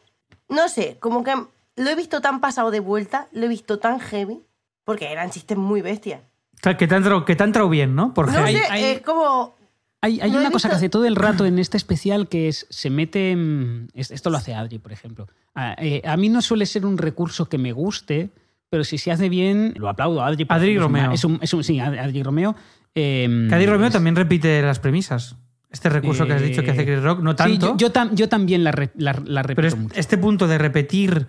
[0.48, 1.32] no sé, como que
[1.76, 4.40] lo he visto tan pasado de vuelta, lo he visto tan heavy,
[4.84, 6.20] porque eran chistes muy bestias.
[6.60, 8.14] Claro, Que te han entrado, que te han bien, ¿no?
[8.14, 9.56] Por No sé, hay- es como...
[10.02, 12.88] Hay, hay una cosa que hace todo el rato en este especial que es, se
[12.88, 15.26] mete, en- es- esto lo hace Adri, por ejemplo.
[15.54, 18.30] A, eh, a mí no suele ser un recurso que me guste,
[18.70, 20.22] pero si se hace bien, lo aplaudo.
[20.22, 21.12] Adri, por Adri un- Romeo.
[21.12, 22.56] Es un, es un- sí, Adri Romeo.
[22.94, 25.36] eh, Que Adi Romeo es- también repite las premisas.
[25.70, 27.76] Este recurso que has dicho que hace Chris Rock, no Sí, tanto.
[27.76, 29.94] yo, yo tam- yo también la, re- la- la repito pero es- mucho.
[30.00, 31.28] este punto de repetir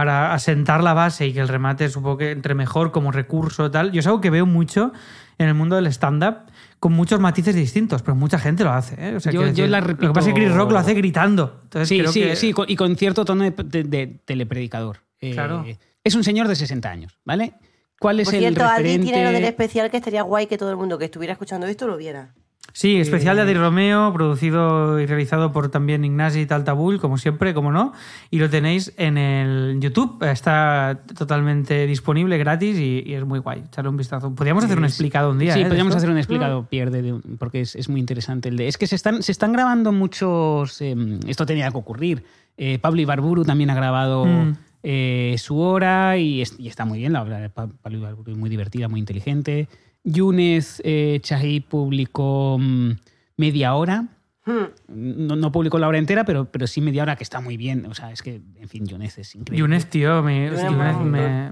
[0.00, 3.92] para asentar la base y que el remate supongo que entre mejor como recurso tal,
[3.92, 4.92] yo es algo que veo mucho
[5.38, 6.36] en el mundo del stand-up
[6.78, 8.94] con muchos matices distintos, pero mucha gente lo hace.
[8.98, 9.16] ¿eh?
[9.16, 10.72] O sea, Yo- quiero yo decir, la Lo que pasa es que Chris repito- Rock
[10.72, 11.60] lo hace gritando.
[11.64, 14.98] Entonces Sí, creo sí, que- sí, y con cierto tono de, de- de telepredicador.
[15.20, 15.64] Eh, Claro.
[16.04, 17.54] Es un señor de 60 años, ¿vale?
[17.98, 19.06] ¿Cuál es Por el cierto, alguien referente?
[19.06, 21.86] tiene lo del especial que estaría guay que todo el mundo que estuviera escuchando esto
[21.86, 22.34] lo viera.
[22.78, 27.54] Sí, especial de Eh, Adi Romeo, producido y realizado por también Ignasi Taltabul, como siempre,
[27.54, 27.94] como no.
[28.30, 30.22] Y lo tenéis en el YouTube.
[30.22, 33.62] Está totalmente disponible, gratis y, y es muy guay.
[33.66, 34.34] Echarle un vistazo.
[34.34, 35.54] Podríamos hacer un explicado un día.
[35.54, 35.64] Sí, ¿eh?
[35.64, 38.68] podríamos hacer un explicado, pierde, de- porque es, es muy interesante el de.
[38.68, 40.78] Es que se están, se están grabando muchos.
[40.82, 40.94] eh,
[41.26, 42.24] esto tenía que ocurrir.
[42.58, 44.52] Eh, Pablo Ibarburu también ha grabado Mm.
[44.82, 47.14] eh, su hora y, es- y está muy bien.
[47.14, 49.66] La obra de Pa- Pablo Ibarburu es muy divertida, muy inteligente.
[50.06, 52.92] Yunez eh, Chahi publicó mm,
[53.36, 54.06] media hora.
[54.46, 54.66] Hmm.
[54.88, 57.84] No, no publicó la hora entera, pero, pero sí media hora, que está muy bien.
[57.86, 59.58] O sea, es que, en fin, Yunez es increíble.
[59.60, 61.50] Yunez, tío, me, me-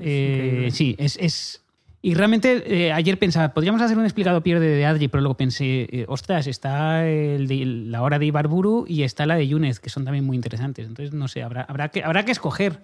[0.00, 0.70] Eh, es increíble.
[0.70, 1.62] sí, es, es-
[2.02, 5.88] Y realmente eh, ayer pensaba, podríamos hacer un explicado pierde de Adri, pero luego pensé,
[5.90, 9.88] eh, ostras, está el de, la hora de Ibarburu y está la de Yunez, que
[9.90, 10.86] son también muy interesantes.
[10.86, 12.80] Entonces, no sé, habrá, habrá, que, habrá que escoger.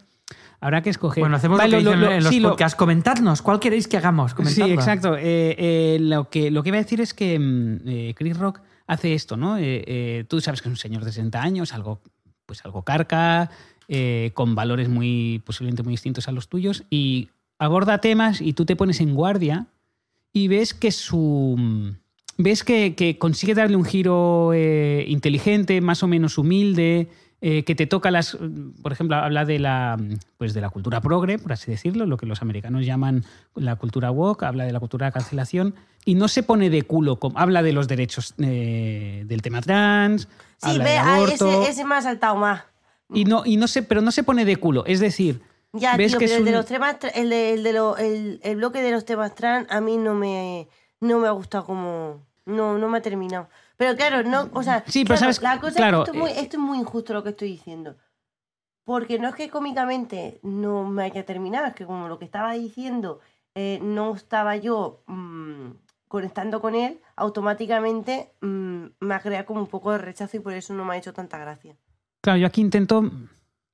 [0.60, 1.22] Habrá que escoger.
[1.22, 2.76] Bueno, hacemos Vale, lo que lo- dicen lo- en los sí, lo- podcasts.
[2.76, 4.30] Comentadnos, ¿cuál queréis que hagamos?
[4.32, 4.74] Sí, Comentadlo.
[4.74, 5.16] exacto.
[5.16, 8.60] Eh, eh, lo, que, lo que iba a decir es que mm, eh, Chris Rock
[8.86, 9.56] hace esto, ¿no?
[10.28, 12.00] Tú sabes que es un señor de 60 años, algo,
[12.46, 13.50] pues algo carca,
[14.34, 18.76] con valores muy, posiblemente muy distintos a los tuyos, y aborda temas y tú te
[18.76, 19.66] pones en guardia
[20.32, 21.94] y ves que su.
[22.38, 27.08] ves que, que consigue darle un giro eh, inteligente, más o menos humilde,
[27.40, 28.36] eh, que te toca las.
[28.82, 29.96] Por ejemplo, habla de la,
[30.38, 34.10] pues de la cultura progre, por así decirlo, lo que los americanos llaman la cultura
[34.10, 37.62] woke, habla de la cultura de cancelación, y no se pone de culo, como, habla
[37.62, 41.94] de los derechos eh, del tema trans, Sí, habla ve, del aborto, ese, ese me
[41.96, 42.62] ha saltado más.
[43.12, 45.42] y no, y no se, pero no se pone de culo, es decir.
[45.72, 47.98] Ya, ves tío, que pero es el de un- los temas, de- el, de lo-
[47.98, 50.68] el, el bloque de los temas trans a mí no me,
[51.00, 52.24] no me ha gustado como...
[52.46, 53.48] No, no me ha terminado.
[53.76, 56.12] Pero claro, no, o sea, Sí, pero claro, sabes- la cosa claro, es que esto
[56.12, 57.96] es, muy, eh, esto es muy injusto lo que estoy diciendo.
[58.84, 62.52] Porque no es que cómicamente no me haya terminado, es que como lo que estaba
[62.52, 63.20] diciendo
[63.54, 65.70] eh, no estaba yo mm,
[66.08, 70.52] conectando con él, automáticamente mm, me ha creado como un poco de rechazo y por
[70.52, 71.76] eso no me ha hecho tanta gracia.
[72.22, 73.10] Claro, yo aquí intento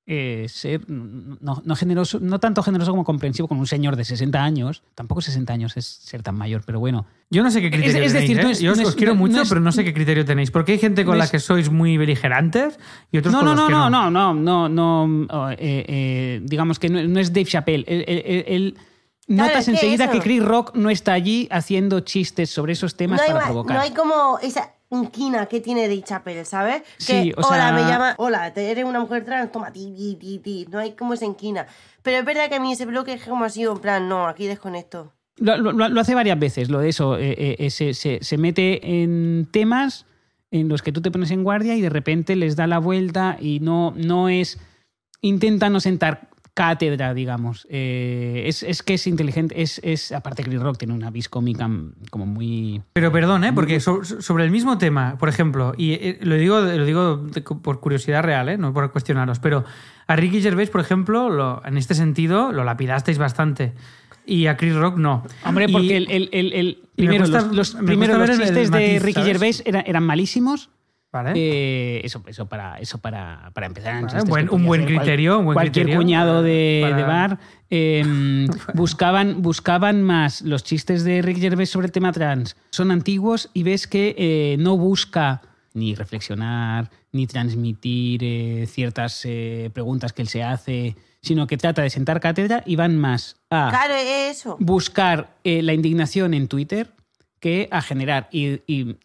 [0.07, 4.43] eh, ser no, no generoso, no tanto generoso como comprensivo con un señor de 60
[4.43, 4.83] años.
[4.97, 7.07] Tampoco 60 años es ser tan mayor, pero bueno.
[7.31, 8.29] Yo no sé qué criterio Es- es tenéis.
[8.29, 8.43] decir, ¿eh?
[8.43, 9.85] no es- Yo os, no es- os quiero no- mucho, no es- pero no sé
[9.85, 10.51] qué criterio tenéis.
[10.51, 12.79] Porque hay gente con no la que sois muy beligerantes
[13.12, 14.69] y otros No, con no, los no, que no, no, no, no,
[15.07, 17.85] no, oh, eh, eh, digamos que no, no es Dave Chappelle.
[17.87, 18.77] Él- él- él-
[19.29, 20.12] notas enseguida eso.
[20.15, 23.77] que Chris Rock no está allí haciendo chistes sobre esos temas no para provocar.
[23.77, 26.83] no hay como esa inquina que tiene Dave Chappelle, ¿sabes?
[26.98, 30.16] Que, Sí, o hola, sea- me llama, hola, eres una mujer trans, toma, ti, ti,
[30.20, 30.66] ti, ti.
[30.70, 31.66] No hay como esa inquina.
[32.02, 34.26] Pero es verdad que a mí ese bloque es como ha sido en plan, no,
[34.26, 35.12] aquí desconecto.
[35.38, 37.16] Lo, lo- lo hace varias veces, lo de eso.
[37.16, 40.05] eh, eh, eh, se, se- se mete en temas
[40.50, 43.38] en los que tú te pones en guardia y de repente les da la vuelta
[43.40, 44.59] y no, no es.
[45.22, 47.67] Intenta no sentar cátedra, digamos.
[47.71, 49.61] Eh, es, es que es inteligente.
[49.62, 51.69] Es, es, aparte, Chris Rock tiene una vis cómica
[52.11, 52.83] como muy.
[52.93, 53.53] Pero perdón, ¿eh?
[53.53, 57.27] porque so- sobre el mismo tema, por ejemplo, y eh, lo digo, lo digo
[57.62, 58.59] por curiosidad real, ¿eh?
[58.59, 59.65] no por cuestionaros, pero
[60.07, 63.73] a Ricky Gervais, por ejemplo, lo- en este sentido lo lapidasteis bastante.
[64.25, 65.25] Y a Chris Rock no.
[65.45, 68.99] Hombre, Y- porque el, el- el- primero, cuesta- los, los- me primero los chistes de
[69.01, 69.27] Ricky ¿sabes?
[69.27, 70.71] Gervais eran, eran malísimos.
[71.12, 71.33] ¿Vale?
[71.37, 74.03] Eh, eso, eso para, eso para, para empezar.
[74.03, 77.38] Vale, buen- un buen criterio, un buen cualquier criterio cuñado de, para- de bar.
[77.70, 82.57] eh, buscaban, buscaban más los chistes de Rick Gervais sobre el tema trans.
[82.70, 85.42] Son antiguos y ves que eh, no busca
[85.75, 91.83] ni reflexionar, ni transmitir eh, ciertas eh, preguntas que él se hace, sino que trata
[91.83, 94.57] de sentar cátedra y van más a Claro, es eso.
[94.61, 96.90] buscar eh, la indignación en Twitter
[97.40, 98.29] que a generar.
[98.33, 98.96] Y, y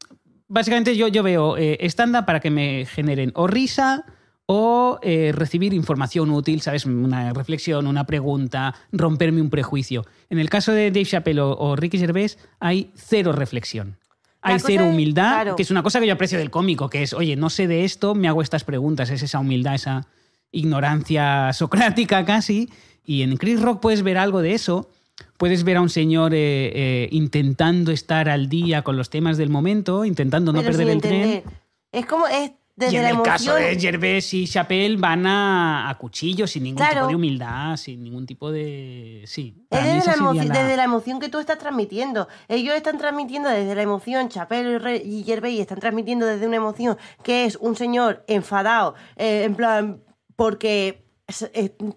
[0.48, 4.06] básicamente yo, yo veo eh, stand-up para que me generen o risa
[4.46, 6.86] o eh, recibir información útil, ¿sabes?
[6.86, 10.06] Una reflexión, una pregunta, romperme un prejuicio.
[10.30, 13.98] En el caso de Dave Chappelle o, o Ricky Gervais hay cero reflexión.
[14.44, 15.56] La Hay cero es- humildad, claro.
[15.58, 17.84] que es una cosa que yo aprecio del cómico, que es, oye, no sé de
[17.84, 20.08] esto, me hago estas preguntas, es esa humildad, esa
[20.52, 22.70] ignorancia socrática casi.
[23.04, 24.90] Y en Chris Rock puedes ver algo de eso.
[25.38, 29.50] Puedes ver a un señor eh, eh, intentando estar al día con los temas del
[29.50, 31.44] momento, intentando no perder el tren.
[31.92, 33.34] Es como, es desde y en la el emoción.
[33.34, 36.94] caso de Gervais y Chappelle van a, a cuchillo, sin ningún Claro.
[37.02, 39.24] tipo de humildad, sin ningún tipo de...
[39.26, 42.28] Sí, Es desde la, emoción, la- desde la emoción que tú estás transmitiendo.
[42.48, 47.46] Ellos están transmitiendo desde la emoción, Chapel y Gervais están transmitiendo desde una emoción que
[47.46, 50.04] es un señor enfadado, eh, en plan,
[50.36, 51.07] porque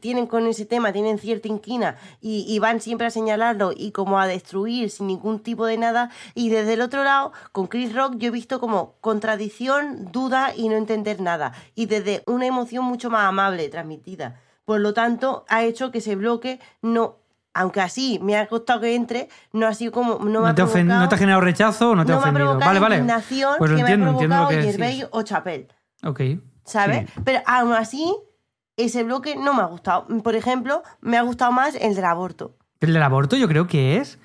[0.01, 4.19] tienen con ese tema, tienen cierta inquina y, y van siempre a señalarlo y como
[4.19, 6.11] a destruir sin ningún tipo de nada.
[6.35, 10.69] Y desde el otro lado, con Chris Rock, yo he visto como contradicción, duda y
[10.69, 11.53] no entender nada.
[11.75, 14.40] Y desde una emoción mucho más amable transmitida.
[14.64, 17.16] Por lo tanto, ha hecho que ese bloque no.
[17.53, 20.19] Aunque así me ha costado que entre, no ha sido como.
[20.21, 22.12] No, me ¿No ha te, ha provocado- no te ha generado rechazo o no te
[22.12, 22.47] ha no me ha ofendido?
[22.47, 22.95] provocado Vale, vale.
[22.97, 25.69] indignación Pues lo que entiendo, me ha entiendo lo que o Chapel.
[26.05, 26.21] Ok.
[26.64, 27.11] ¿sabes?
[27.12, 27.21] Sí.
[27.25, 28.14] Pero aún así,
[28.85, 30.07] ese bloque no me ha gustado.
[30.23, 32.57] Por ejemplo, me ha gustado más el del aborto.
[32.81, 34.19] El del aborto yo creo que es.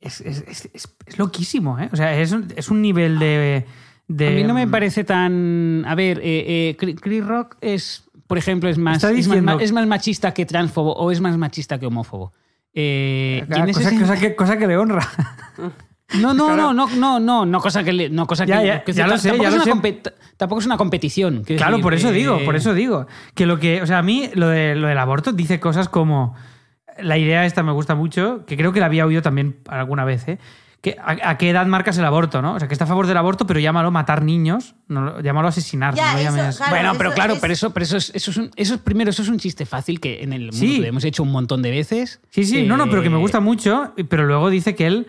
[0.00, 1.88] Es, es, es- es- es loquísimo, ¿eh?
[1.92, 3.66] O sea, es, un- es un nivel de.
[4.08, 5.84] de- A mí no me parece tan.
[5.86, 9.60] A ver, eh, eh, Chris Rock es, por ejemplo, es más, Está es, más, diciendo-
[9.60, 12.32] es más machista que transfobo o es más machista que homófobo.
[12.74, 15.06] Eh, ese cosa que, cosa que le honra.
[16.20, 18.84] No, no, no, no, no, no, no, cosa que le- no cosa Ya, que, ya,
[18.84, 19.78] que- ya lo sé, tampoco ya es lo una sé.
[20.02, 21.42] compet- tampoco es una competición.
[21.44, 23.06] Claro, decir, por eso eh, digo, por eso digo.
[23.34, 23.82] Que lo que.
[23.82, 26.34] O sea, a mí lo, de, lo del aborto dice cosas como.
[27.00, 30.28] La idea esta me gusta mucho, que creo que la había oído también alguna vez,
[30.28, 30.38] ¿eh?
[30.82, 32.54] Que a, a qué edad marcas el aborto, ¿no?
[32.54, 35.94] O sea, que está a favor del aborto, pero llámalo matar niños, no, llámalo asesinar.
[35.94, 36.70] Ya, no lo eso, llames- claro.
[36.72, 38.80] bueno, pero eso claro, es- pero eso, pero eso es, eso es un, eso es-
[38.80, 40.78] primero, eso es un chiste fácil que en el mundo Sí.
[40.80, 42.20] lo hemos hecho un montón de veces.
[42.30, 45.06] Sí, sí, no, no, pero que me Eh, gusta mucho, pero luego dice que él,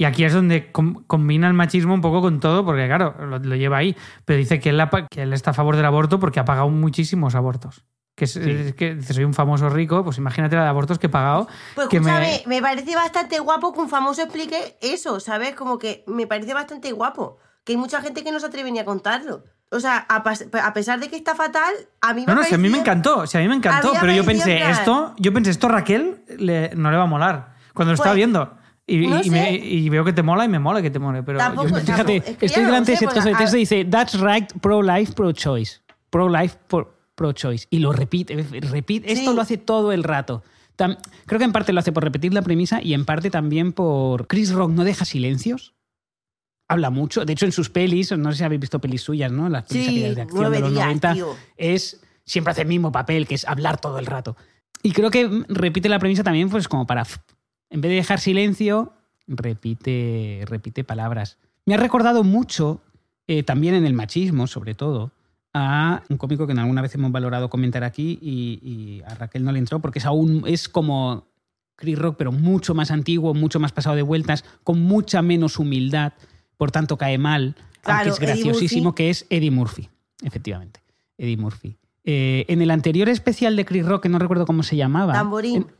[0.00, 3.38] y aquí es donde com- combina el machismo un poco con todo, porque claro, lo,
[3.38, 6.40] lo lleva ahí, pero dice que él, que él está a favor del aborto porque
[6.40, 7.84] ha pagado muchísimos abortos.
[8.16, 11.08] Que, es, es que dice, soy un famoso rico, pues imagínate la de abortos que
[11.08, 11.48] he pagado.
[11.74, 12.62] Pues que me- me...
[12.62, 15.54] parece bastante guapo que un famoso explique eso, ¿sabes?
[15.54, 17.36] Como que me parece bastante guapo.
[17.64, 19.44] Que hay mucha gente que no se atreve ni a contarlo.
[19.70, 20.16] O sea, a,
[20.64, 22.78] a pesar de que está fatal, a mí me No, no, si a mí me
[22.78, 26.24] encantó, si a mí me encantó, Había pero yo pensé, esto, yo pensé, esto Raquel
[26.38, 27.54] le- no le va a molar.
[27.74, 28.54] Cuando lo estaba Pues, viendo.
[28.92, 31.22] Y, no y me- y veo que te mola y me mola que te mole.
[31.22, 33.60] Pero Tampoco- yo- Fíjate, es que estoy delante de ese trozo de porque, texto y
[33.60, 35.80] dice, that's right, pro-life, pro-choice.
[36.10, 37.66] Pro-life, pro- pro-choice.
[37.70, 39.12] Y lo repite, repite.
[39.12, 39.36] Esto Sí.
[39.36, 40.42] lo hace todo el rato.
[40.76, 43.72] Tam- creo que en parte lo hace por repetir la premisa y en parte también
[43.72, 44.26] por...
[44.26, 45.74] Chris Rock no deja silencios.
[46.68, 47.24] Habla mucho.
[47.24, 49.48] De hecho, en sus pelis, no sé si habéis visto pelis suyas, ¿no?
[49.48, 51.12] Las pelis Sí, de acción de los días, 90.
[51.14, 51.36] tío.
[51.56, 52.00] Es...
[52.24, 54.36] Siempre hace el mismo papel, que es hablar todo el rato.
[54.82, 57.04] Y creo que repite la premisa también, pues como para...
[57.70, 58.92] En vez de dejar silencio,
[59.26, 61.38] repite, repite palabras.
[61.66, 62.80] Me ha recordado mucho,
[63.26, 65.12] eh, también en el machismo, sobre todo,
[65.52, 69.52] a un cómico que alguna vez hemos valorado comentar aquí y, y a Raquel no
[69.52, 71.26] le entró porque es aún es como
[71.76, 76.12] Chris Rock, pero mucho más antiguo, mucho más pasado de vueltas, con mucha menos humildad,
[76.56, 79.88] por tanto cae mal, Claro, aunque es graciosísimo, que es Eddie Murphy,
[80.22, 80.80] efectivamente.
[81.16, 81.76] Eddie Murphy.
[82.04, 85.14] Eh, en el anterior especial de Chris Rock, que no recuerdo cómo se llamaba.
[85.14, 85.56] Tamborín.
[85.56, 85.79] en-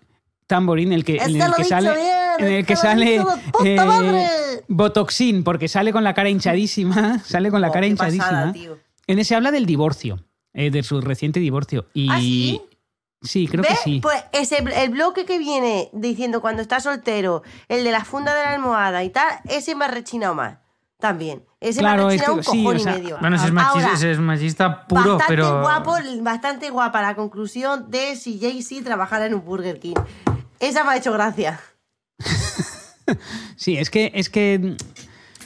[0.50, 1.90] Tamborín, el que, en Este el lo que he sale.
[1.94, 2.06] bien,
[2.38, 3.24] en el este que he sale.
[3.64, 4.26] eh, madre.
[4.68, 7.18] Botoxin, porque sale con la cara hinchadísima.
[7.24, 8.24] Sale con la Oh, cara qué hinchadísima.
[8.24, 8.78] pasada, tío.
[9.06, 11.86] En ese habla del divorcio, eh, de su reciente divorcio.
[11.94, 12.62] Y, ¿Ah, sí?
[13.22, 14.00] Sí, creo que sí.
[14.02, 18.42] Pues ese, el bloque que viene diciendo cuando está soltero, el de la funda de
[18.44, 20.56] la almohada y tal, ese me ha rechinado más.
[20.98, 21.44] También.
[21.60, 23.18] Ese Claro, me ha es rechinado que- un sí, cojón o sea, y medio.
[23.20, 25.60] Bueno, ese es, machista, Ahora, ese es machista puro, bastante pero.
[25.60, 29.96] guapo, bastante guapa la conclusión de si Jay-Z trabajara en un Burger King.
[30.60, 31.60] Esa me ha hecho gracia.
[33.56, 34.12] Sí, es que.
[34.14, 34.76] Es que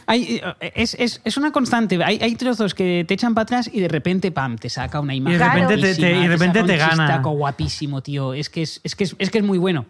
[0.07, 1.99] hay, es, es- es una constante.
[2.05, 5.15] Hay, hay trozos que te echan para atrás y de repente, pam, te saca una
[5.15, 5.39] imagen.
[5.39, 6.91] de repente te- te- y de repente saca te gana.
[7.07, 8.35] chistaco guapísimo, tío.
[8.35, 9.87] Es que es, es que es, es que es muy bueno.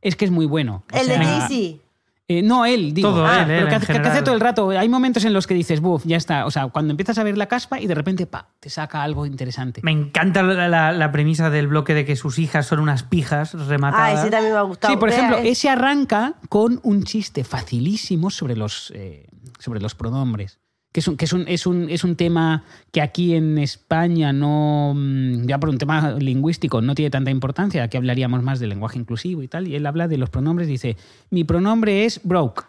[0.00, 0.84] Es que es muy bueno.
[0.90, 1.82] O El de Jay-Z.
[2.28, 3.08] Eh, no, él, digo.
[3.10, 4.24] Todo Ah, él, pero él que, en hace- que hace general.
[4.24, 4.70] todo el rato.
[4.70, 6.44] Hay momentos en los que dices, buf, ya está.
[6.46, 9.24] O sea, cuando empiezas a ver la caspa y de repente, pa, te saca algo
[9.26, 9.80] interesante.
[9.82, 13.54] Me encanta la, la- la premisa del bloque de que sus hijas son unas pijas
[13.54, 14.20] Ah, rematadas.
[14.20, 14.92] ese también me ha gustado.
[14.92, 19.26] Sí, por Vea, ejemplo, eh, ese arranca con un chiste facilísimo sobre los, eh,
[19.58, 20.58] sobre los pronombres.
[20.92, 24.32] Que, es un, que es, un, es, un, es un tema que aquí en España
[24.32, 27.82] no, mm, ya por un tema lingüístico, no tiene tanta importancia.
[27.82, 29.68] Aquí hablaríamos más del lenguaje inclusivo y tal.
[29.68, 30.68] Y él habla de los pronombres.
[30.68, 30.96] Dice:
[31.30, 32.64] Mi pronombre es broke.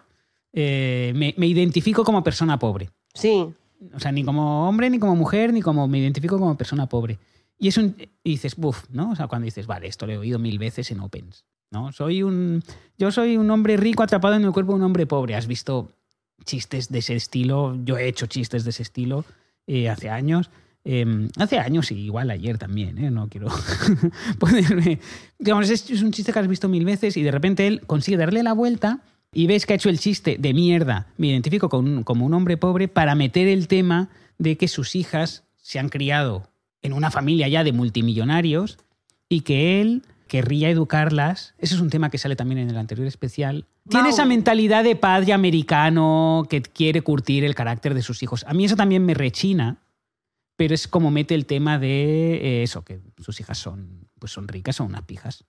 [0.51, 2.89] Eh, me, me identifico como persona pobre.
[3.13, 3.47] Sí.
[3.93, 7.17] O sea, ni como hombre, ni como mujer, ni como me identifico como persona pobre.
[7.58, 9.12] Y es un, y dices, buf, ¿no?
[9.12, 11.91] O sea, cuando dices, vale, esto lo he oído mil veces en Opens, ¿no?
[11.91, 12.63] Soy un,
[12.97, 15.36] yo soy un hombre rico atrapado en el cuerpo de un hombre pobre.
[15.36, 15.91] Has visto
[16.45, 19.25] chistes de ese estilo, yo he hecho chistes de ese estilo
[19.67, 20.49] eh, hace años.
[20.86, 23.12] Eh, hace años y igual ayer también, ¿eh?
[23.12, 23.47] no quiero
[24.39, 24.99] ponerme...
[25.38, 28.43] Digamos, es, un chiste que has visto mil veces y de repente él consigue darle
[28.43, 32.25] la vuelta y ves que ha hecho el chiste de mierda, me identifico con como
[32.25, 36.49] un hombre pobre, para meter el tema de que sus hijas se han criado
[36.82, 38.78] en una familia ya de multimillonarios
[39.28, 41.54] y que él querría educarlas.
[41.58, 43.65] Ese es un tema que sale también en el anterior especial.
[43.89, 48.46] Tiene esa mentalidad de padre americano que quiere curtir el carácter de sus hijos.
[48.48, 49.78] A mí eso también me rechina,
[50.56, 54.48] pero es como mete el tema de eh, eso, que sus hijas son, pues son
[54.48, 55.44] ricas, son unas pijas.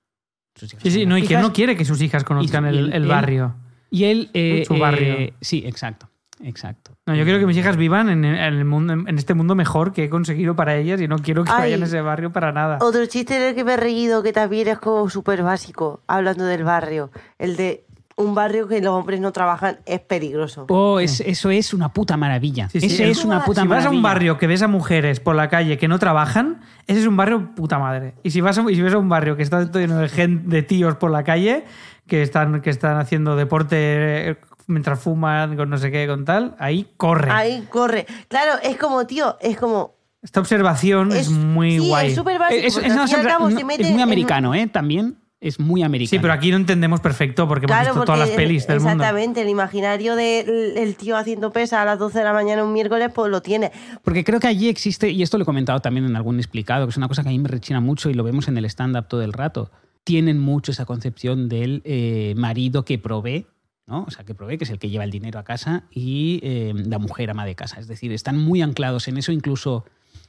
[0.56, 3.06] Sus hijas Sí, sí, no, y que no quiere que sus hijas conozcan Y- el,
[3.06, 3.54] barrio.
[3.90, 4.30] Y él...
[4.34, 5.14] eh, Su barrio.
[5.14, 6.09] eh, sí, exacto,
[6.42, 6.92] exacto.
[7.06, 9.92] No, yo quiero que mis hijas vivan en, en el mundo, en este mundo mejor
[9.92, 11.58] que he conseguido para ellas y no quiero que Ay.
[11.60, 12.78] vayan a ese barrio para nada.
[12.80, 16.64] Otro chiste del que me he reído que también es como súper básico, hablando del
[16.64, 17.10] barrio.
[17.38, 17.84] El de
[18.16, 20.66] un barrio que los hombres no trabajan es peligroso.
[20.68, 22.68] Oh, es- eso es una puta maravilla.
[22.68, 23.88] Sí, sí, Eso es una puta si vas maravilla.
[23.88, 27.06] a un barrio que ves a mujeres por la calle que no trabajan, ese es
[27.06, 28.12] un barrio puta madre.
[28.22, 30.48] Y si vas a, y si ves a un barrio que está lleno de gente,
[30.48, 31.64] de tíos por la calle
[32.06, 34.36] que están, que están haciendo deporte eh,
[34.70, 37.30] mientras fuman, con no sé qué, con tal, ahí corre.
[37.30, 38.06] Ahí corre.
[38.28, 39.94] Claro, es como, tío, es como...
[40.22, 42.08] Esta observación es, muy sí, guay.
[42.08, 42.66] es súper básico.
[42.66, 44.66] Es, es- no, es- es muy en- americano, ¿eh?
[44.66, 46.10] También es muy americano.
[46.10, 48.80] Sí, pero aquí lo entendemos perfecto porque hemos Claro, visto porque todas las pelis del
[48.80, 48.92] mundo.
[49.02, 52.74] exactamente, el imaginario del el tío haciendo pesa a las 12 de la mañana un
[52.74, 53.72] miércoles, pues lo tiene.
[54.04, 56.90] Porque creo que allí existe, y esto lo he comentado también en algún explicado, que
[56.90, 59.08] es una cosa que a mí me rechina mucho y lo vemos en el stand-up
[59.08, 59.70] todo el rato.
[60.04, 63.46] Tienen mucho esa concepción del eh, marido que provee,
[63.90, 64.04] ¿no?
[64.06, 66.72] O sea, que provee, que es el que lleva el dinero a casa, y eh,
[66.74, 67.80] la mujer ama de casa.
[67.80, 69.84] Es decir, están muy anclados en eso, incluso,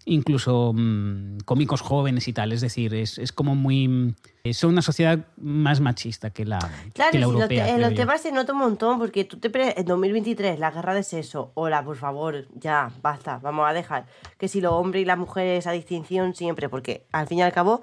[0.06, 2.52] incluso mm, cómicos jóvenes y tal.
[2.52, 3.88] Es decir, es, es como muy.
[3.88, 4.16] mm,
[4.52, 6.58] Son una sociedad más machista que la,
[6.94, 7.48] Claro, que la europea.
[7.66, 10.58] te- en creo los temas se nota un montón, porque tú te pre- en 2023,
[10.60, 14.08] la guerra de sexo, hola, por favor, ya, basta, vamos a dejar
[14.40, 17.52] que si los hombres y las mujeres esa distinción siempre, porque al fin y al
[17.54, 17.82] cabo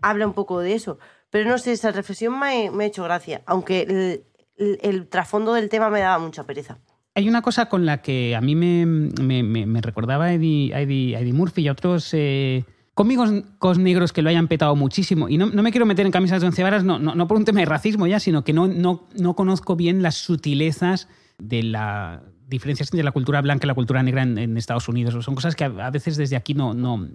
[0.00, 0.98] habla un poco de eso.
[1.30, 4.22] Pero no sé, esa reflexión me, me ha hecho gracia, aunque
[4.56, 6.78] el, trasfondo del tema me daba mucha pereza.
[7.14, 11.62] Hay una cosa con la que a mí me, me- recordaba a Eddie, Eddie- Murphy
[11.62, 15.28] y a otros eh, cómicos negros que lo hayan petado muchísimo.
[15.28, 17.36] Y no, no me quiero meter en camisas de once varas, no, no, no por
[17.36, 21.62] un tema de racismo ya, sino que no, no, no conozco bien las sutilezas de
[21.64, 25.22] la diferencias entre la cultura blanca y la cultura negra en, en Estados Unidos.
[25.24, 27.08] Son cosas que a, a veces desde aquí no, no,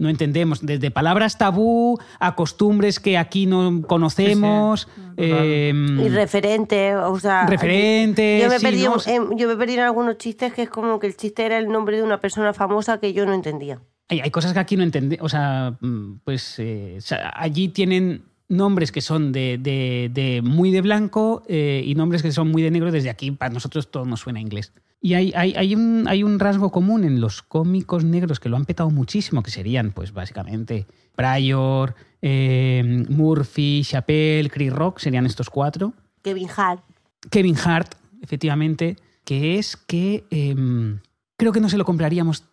[0.00, 0.64] no entendemos.
[0.66, 4.88] Desde palabras tabú a costumbres que aquí no conocemos.
[5.16, 7.46] eh, Y referente, o sea...
[7.46, 8.96] Referentes, Yo me, sí, perdí ¿no?
[9.06, 11.58] en, en- yo me perdí en algunos chistes que es como que el chiste era
[11.58, 13.80] el nombre de una persona famosa que yo no entendía.
[14.08, 15.24] Hay, hay cosas que aquí no entendemos.
[15.24, 20.42] O sea, mm, pues eh, o sea, allí tienen nombres que son de, de- de
[20.42, 22.92] muy de blanco eh, y nombres que son muy de negro.
[22.92, 24.72] Desde aquí, para nosotros todo nos suena a inglés.
[25.00, 28.56] Y hay, hay, hay un, hay un rasgo común en los cómicos negros que lo
[28.58, 30.86] han petado muchísimo, que serían, pues básicamente,
[31.16, 35.94] Pryor, eh, Murphy, Chappelle, Chris Rock, serían estos cuatro.
[36.22, 36.82] Kevin Hart.
[37.30, 40.98] Kevin Hart, efectivamente, que es que em,
[41.38, 42.44] creo que no se lo compraríamos,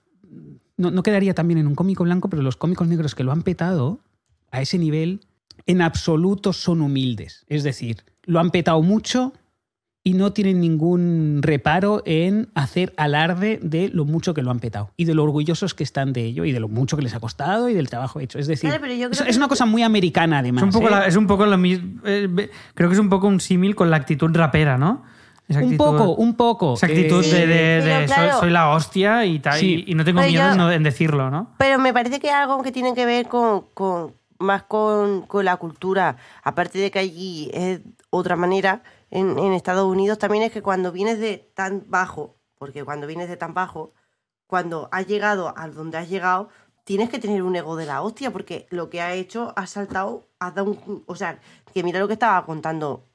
[0.78, 3.42] no, no quedaría también en un cómico blanco, pero los cómicos negros que lo han
[3.42, 4.00] petado
[4.52, 5.20] a ese nivel,
[5.68, 7.46] en absoluto son humildes.
[7.48, 9.34] Es decir, lo han petado mucho
[10.04, 14.92] y no tienen ningún reparo en hacer alarde de lo mucho que lo han petado
[14.96, 17.20] y de lo orgullosos que están de ello y de lo mucho que les ha
[17.20, 18.40] costado y del trabajo hecho.
[18.40, 20.64] Es decir, Claro, es, una cosa muy americana además.
[20.64, 20.92] Es un poco, ¿eh?
[20.92, 22.00] la- es un poco lo mismo.
[22.06, 25.04] eh, creo que es un poco un símil con la actitud rapera, ¿no?
[25.50, 26.74] Esa Un actitud- poco, un poco.
[26.76, 28.40] Esa actitud Eh, de, de- pero de soy- claro.
[28.40, 29.84] soy, la hostia y, tal, Sí.
[29.88, 31.54] y, y no tengo Pero miedo yo- en decirlo, ¿no?
[31.58, 35.58] Pero me parece que algo que tiene que ver con, con- más con, con la
[35.58, 36.18] cultura.
[36.44, 41.20] Aparte de que allí es otra manera, en, Estados Unidos también es que cuando vienes
[41.20, 43.94] de tan bajo, porque cuando vienes de tan bajo,
[44.48, 46.50] cuando has llegado a donde has llegado,
[46.84, 50.28] tienes que tener un ego de la hostia, porque lo que ha hecho, has saltado,
[50.40, 51.04] has dado un...
[51.08, 51.40] O sea,
[51.74, 53.06] que mira lo que estaba contando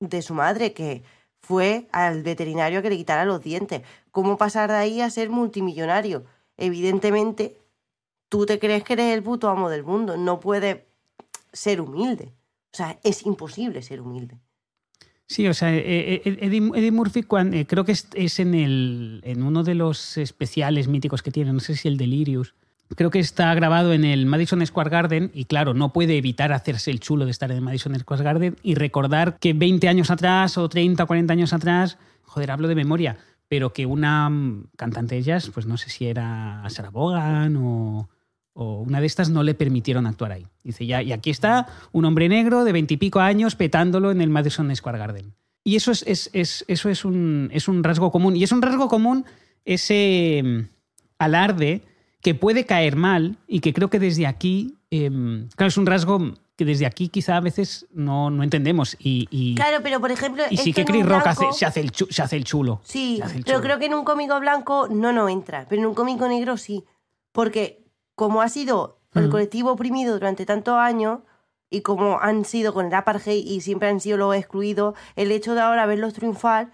[0.00, 1.04] de su madre, que
[1.40, 3.82] fue al veterinario a que le quitara los dientes.
[4.10, 6.24] ¿Cómo pasar de ahí a ser multimillonario?
[6.56, 7.58] Evidentemente,
[8.28, 10.78] tú te crees que eres el puto amo del mundo, no puedes
[11.52, 12.32] ser humilde.
[12.72, 14.38] O sea, es imposible ser humilde.
[15.28, 19.20] Sí, o sea, eh, eh, Eddie, Murphy cuan- eh, creo que es, es en, el,
[19.24, 22.54] en uno de los especiales míticos que tiene, no sé si el Delirious.
[22.94, 26.92] Creo que está grabado en el Madison Square Garden y claro, no puede evitar hacerse
[26.92, 30.56] el chulo de estar en el Madison Square Garden y recordar que 20 años atrás
[30.56, 33.16] o 30 o 40 años atrás, joder, hablo de memoria,
[33.48, 38.08] pero que una mm, cantante de jazz, pues no sé si era Sarah Vaughan o,
[38.58, 40.46] o una de estas no le permitieron actuar ahí.
[40.64, 44.74] Dice, ya, y aquí está un hombre negro de veintipico años petándolo en el Madison
[44.74, 45.34] Square Garden.
[45.62, 48.34] Y eso es, es- es- eso es un, es un rasgo común.
[48.34, 49.26] Y es un rasgo común
[49.66, 50.60] ese mm,
[51.18, 51.82] alarde
[52.22, 56.34] que puede caer mal y que creo que desde aquí, em, claro, es un rasgo
[56.56, 58.96] que desde aquí quizá a veces no, no entendemos.
[58.98, 60.42] Y, y- Claro, pero por ejemplo.
[60.50, 62.80] y sí que Chris Rock hace- se, hace el chu- se hace el chulo.
[62.82, 63.66] Sí, Se hace el pero chulo.
[63.66, 65.66] creo que en un cómico blanco no, no entra.
[65.68, 66.82] Pero en un cómico negro sí.
[67.32, 67.84] Porque
[68.16, 69.30] como ha sido el Mm.
[69.30, 71.20] colectivo oprimido durante tantos años
[71.70, 75.54] y como han sido con el apartheid y siempre han sido los excluidos, el hecho
[75.54, 76.72] de ahora verlos triunfar,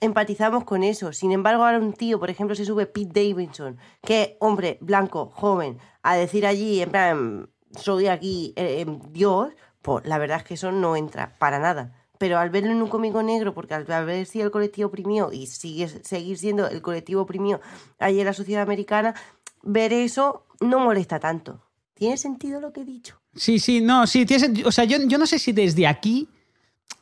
[0.00, 1.12] empatizamos con eso.
[1.12, 5.30] Sin embargo, ahora un tío, por ejemplo, se sube Pete Davidson, que es hombre blanco,
[5.34, 10.44] joven, a decir allí, en plan, soy aquí eh, eh, Dios, pues la verdad es
[10.44, 11.92] que eso no entra para nada.
[12.18, 15.46] Pero al verlo en un cómico negro, porque al haber sido el colectivo oprimido y
[15.46, 17.60] sigue, seguir siendo el colectivo oprimido
[17.98, 19.14] ahí en la sociedad americana,
[19.62, 21.62] ver eso no molesta tanto.
[21.94, 23.20] ¿Tiene sentido lo que he dicho?
[23.34, 24.26] Sí, sí, no, sí.
[24.64, 26.28] O sea, yo, yo no sé si desde aquí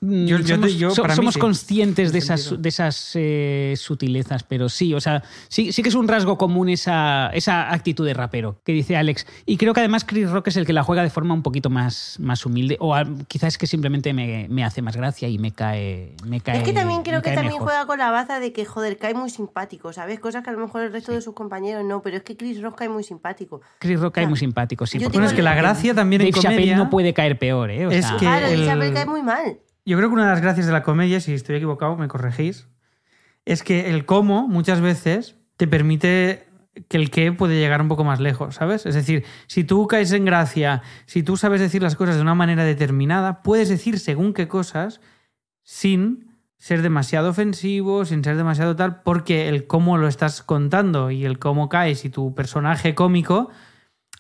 [0.05, 2.63] Yo- yo te- somos, yo, so- para mí somos sí, conscientes de esas, sentido.
[2.63, 6.69] de esas eh, sutilezas, pero sí, o sea, sí, sí que es un rasgo común
[6.69, 9.27] esa, esa actitud de rapero que dice Alex.
[9.47, 11.71] Y creo que además Chris Rock es el que la juega de forma un poquito
[11.71, 15.39] más, más humilde, o al- quizás es que simplemente me, me hace más gracia y
[15.39, 17.69] me cae, me cae es que también creo me que también mejor.
[17.69, 20.19] juega con la baza de que, joder, cae muy simpático, ¿sabes?
[20.19, 22.61] Cosas que a lo mejor el resto de sus compañeros no, pero es que Chris
[22.61, 23.61] Rock cae muy simpático.
[23.79, 24.99] Chris Rock cae muy simpático, sí.
[24.99, 26.77] Yo porque Bueno, es que la gracia también Dave en comedia...
[26.77, 27.87] No puede caer peor, ¿eh?
[27.87, 29.59] O Es sea, que- Claro, el- cae muy mal.
[29.85, 32.69] Yo creo que una de las gracias de la comedia, si estoy equivocado, me corregís,
[33.45, 36.47] es que el cómo muchas veces te permite
[36.89, 38.87] que el qué puede llegar un poco más lejos, ¿sabes?
[38.87, 42.35] Es decir, si tú caes en gracia, si tú sabes decir las cosas de una
[42.35, 45.01] manera determinada, puedes decir según qué cosas
[45.63, 51.25] sin ser demasiado ofensivo, sin ser demasiado tal, porque el cómo lo estás contando y
[51.25, 53.51] el cómo caes y tu personaje cómico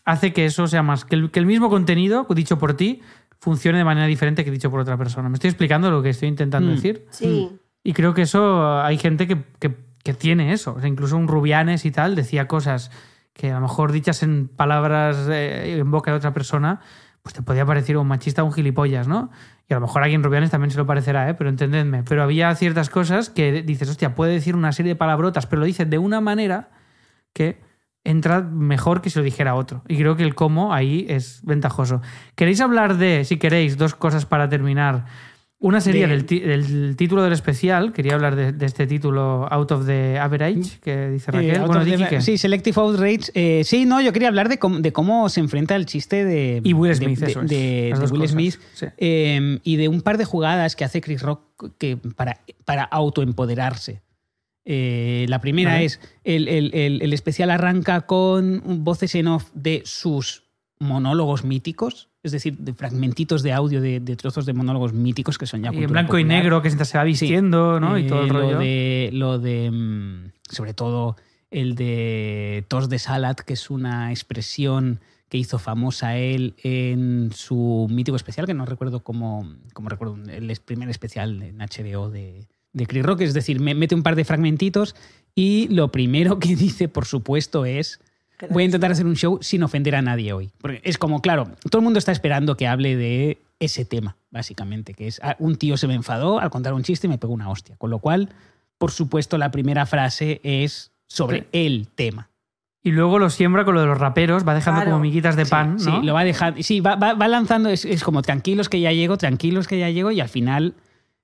[0.04, 3.00] hace que eso sea más, que el, que el mismo contenido dicho por ti
[3.42, 5.28] funcione de manera diferente que dicho por otra persona.
[5.28, 6.74] ¿Me estoy explicando lo que estoy intentando Mm.
[6.76, 7.06] decir?
[7.10, 7.50] Sí.
[7.82, 9.74] Y creo que eso hay gente que, que-
[10.04, 10.74] que tiene eso.
[10.74, 12.92] O sea, incluso un Rubianes y tal decía cosas
[13.32, 16.80] que a lo mejor dichas en palabras eh, en boca de otra persona,
[17.22, 19.30] pues te podía parecer un machista o un gilipollas, ¿no?
[19.68, 21.34] Y a lo mejor a alguien Rubianes también se lo parecerá, ¿eh?
[21.34, 22.04] Pero entendedme.
[22.04, 25.66] Pero había ciertas cosas que dices, hostia, puede decir una serie de palabrotas, pero lo
[25.66, 26.70] dice de una manera
[27.32, 27.60] que
[28.04, 29.82] entra mejor que si lo dijera otro.
[29.88, 32.00] Y creo que el cómo ahí es ventajoso.
[32.34, 35.04] ¿Queréis hablar de, si queréis, dos cosas para terminar?
[35.64, 37.92] Una sería De- del, título del especial.
[37.92, 41.60] Quería hablar de, de este título Out of the Average, que dice Eh, Raquel.
[41.60, 43.30] bueno, sí, Selective Outrage.
[43.34, 46.60] Eh, sí, no, yo quería hablar de cómo, de cómo se enfrenta el chiste de,
[46.64, 48.10] Y Will Smith, de, eso es.
[48.10, 48.86] Will Smith sí.
[48.98, 51.42] eh, y de un par de jugadas que hace Chris Rock
[51.78, 54.02] que, para, para autoempoderarse.
[54.64, 55.84] Eh, la primera Vale.
[55.86, 60.44] es, el, el- el- el especial arranca con voces en off de sus
[60.78, 65.46] monólogos míticos, es decir, de fragmentitos de audio de, de trozos de monólogos míticos que
[65.46, 67.98] son ya Y en blanco y negro, que se va vistiendo, ¿no?
[67.98, 68.52] Y todo el Eh, rollo.
[68.52, 71.16] Lo de, lo de, mm, sobre todo,
[71.50, 77.86] el de tos de salad, que es una expresión que hizo famosa él en su
[77.90, 82.86] mítico especial, que no recuerdo cómo, cómo recuerdo, el primer especial en HBO de, de
[82.86, 83.20] Chris Rock.
[83.22, 84.94] Es decir, me mete un par de fragmentitos
[85.34, 88.00] y lo primero que dice, por supuesto, es...
[88.50, 90.50] Voy a intentar hacer un show sin ofender a nadie hoy.
[90.60, 94.94] Porque es como, claro, todo el mundo está esperando que hable de ese tema, básicamente,
[94.94, 97.32] que es ah, un tío se me enfadó al contar un chiste y me pegó
[97.34, 97.76] una hostia.
[97.76, 98.30] Con lo cual,
[98.78, 101.46] por supuesto, la primera frase es sobre Sí.
[101.52, 102.30] el tema.
[102.82, 104.90] Y luego lo siembra con lo de los raperos, va dejando Claro.
[104.96, 106.02] como miguitas de Sí, pan, Sí, ¿no?
[106.02, 106.60] lo va dejando.
[106.64, 109.88] Sí, va, va- va lanzando, es, es como tranquilos que ya llego, tranquilos que ya
[109.90, 110.74] llego, y al final.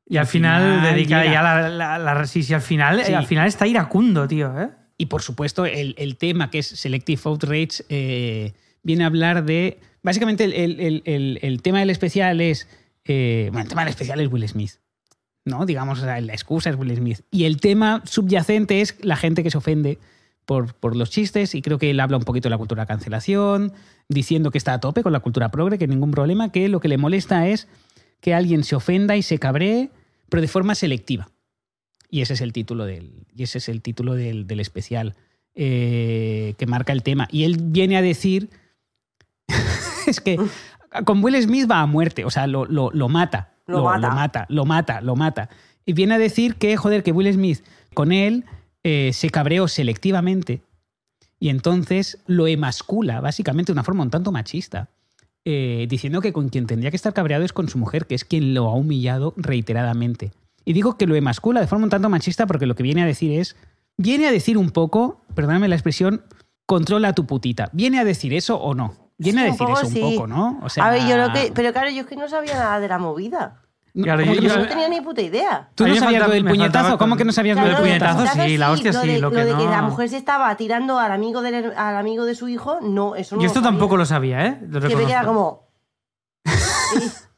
[0.08, 1.32] Y al final, dedica llega.
[1.34, 3.12] ya la, la, la- sí, sí, al final, Sí.
[3.12, 4.70] al final está iracundo, tío, ¿eh?
[4.96, 8.52] Y por supuesto, el, el tema que es Selective Outrage eh,
[8.82, 9.78] viene a hablar de.
[10.02, 12.68] Básicamente, el, el- el- el- el tema del especial es.
[13.04, 14.72] eh, bueno, el tema del especial es Will Smith.
[15.44, 15.64] ¿No?
[15.66, 17.20] Digamos, o sea, la excusa es Will Smith.
[17.30, 19.98] Y el tema subyacente es la gente que se ofende
[20.44, 21.54] por, por los chistes.
[21.54, 23.72] Y creo que él habla un poquito de la cultura de cancelación,
[24.10, 26.88] diciendo que está a tope con la cultura progre, que ningún problema, que lo que
[26.88, 27.66] le molesta es
[28.20, 29.90] que alguien se ofenda y se cabree,
[30.28, 31.28] pero de forma selectiva.
[32.10, 35.14] Y ese es el título del, y ese es el título del, del especial
[35.54, 37.28] eh, que marca el tema.
[37.30, 38.48] Y él viene a decir.
[40.06, 40.38] es que
[41.04, 43.54] con Will Smith va a muerte, o sea, lo, lo- lo mata.
[43.66, 44.08] Lo mata.
[44.08, 45.50] Lo mata, lo mata, lo mata.
[45.84, 47.62] Y viene a decir que, joder, que Will Smith
[47.94, 48.44] con él
[48.84, 50.62] eh, se cabreó selectivamente
[51.38, 54.88] y entonces lo emascula, básicamente de una forma un tanto machista.
[55.44, 58.24] Eh, diciendo que con quien tendría que estar cabreado es con su mujer, que es
[58.24, 60.32] quien lo ha humillado reiteradamente.
[60.64, 63.06] Y digo que lo emascula de forma un tanto machista porque lo que viene a
[63.06, 63.56] decir es,
[63.96, 66.22] viene a decir un poco, perdóname la expresión,
[66.66, 67.70] controla a tu putita.
[67.72, 68.94] ¿Viene a decir eso o no?
[69.16, 70.02] Viene Sí, a un decir poco eso sí.
[70.02, 70.60] un poco, ¿no?
[70.62, 71.50] O sea, a ver, yo lo que.
[71.54, 73.62] Pero claro, yo es que no sabía nada de la movida.
[73.94, 75.70] No, Claro, ¿cómo yo- no tenía ni puta idea.
[75.74, 76.98] ¿Tú no sabías lo del puñetazo?
[76.98, 79.00] ¿Cómo que no sabías lo Claro, del el lo del puñetazo sí, la hostia lo
[79.00, 81.96] sí, de, lo que de que la mujer se estaba tirando al amigo, del, al
[81.96, 84.58] amigo de su hijo, no, eso no Yo esto lo tampoco lo sabía, ¿eh?
[84.68, 85.68] Lo Que me queda como.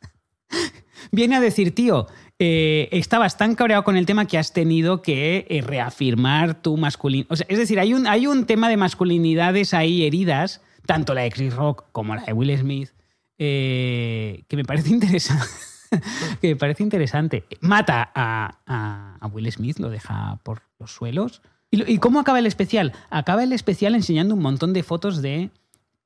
[1.12, 2.06] Viene a decir, tío,
[2.38, 7.32] eh, estabas tan cabreado con el tema que has tenido que eh, reafirmar tu masculinidad.
[7.32, 11.22] O sea, es decir, hay un, hay un tema de masculinidades ahí heridas, tanto la
[11.22, 12.90] de Chris Rock como la de Will Smith,
[13.38, 15.44] eh, que me parece interesante.
[16.40, 17.44] que me parece interesante.
[17.60, 21.42] Mata a, a- a Will Smith, lo deja por los suelos.
[21.70, 22.92] ¿Y, lo- ¿Y cómo acaba el especial?
[23.10, 25.50] Acaba el especial enseñando un montón de fotos de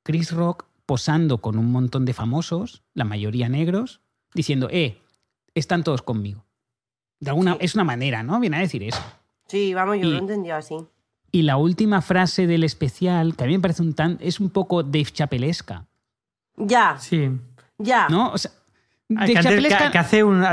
[0.03, 4.01] Chris Rock posando con un montón de famosos, la mayoría negros,
[4.33, 5.01] diciendo, eh,
[5.55, 6.45] están todos conmigo.
[7.19, 7.59] De alguna, Sí.
[7.61, 8.39] Es una manera, ¿no?
[8.39, 9.01] Viene a decir eso.
[9.47, 10.75] Sí, vamos, yo Y- lo he entendido así.
[11.31, 14.17] Y la última frase del especial, que a mí me parece un tan.
[14.21, 15.85] es un poco Dave Chapelesca,
[16.57, 17.29] Ya, Sí.
[17.77, 18.07] ya.
[18.09, 18.31] ¿no?
[18.31, 18.51] O sea,
[19.07, 20.43] Que, Dave antes- Chapelesca que- que hace un,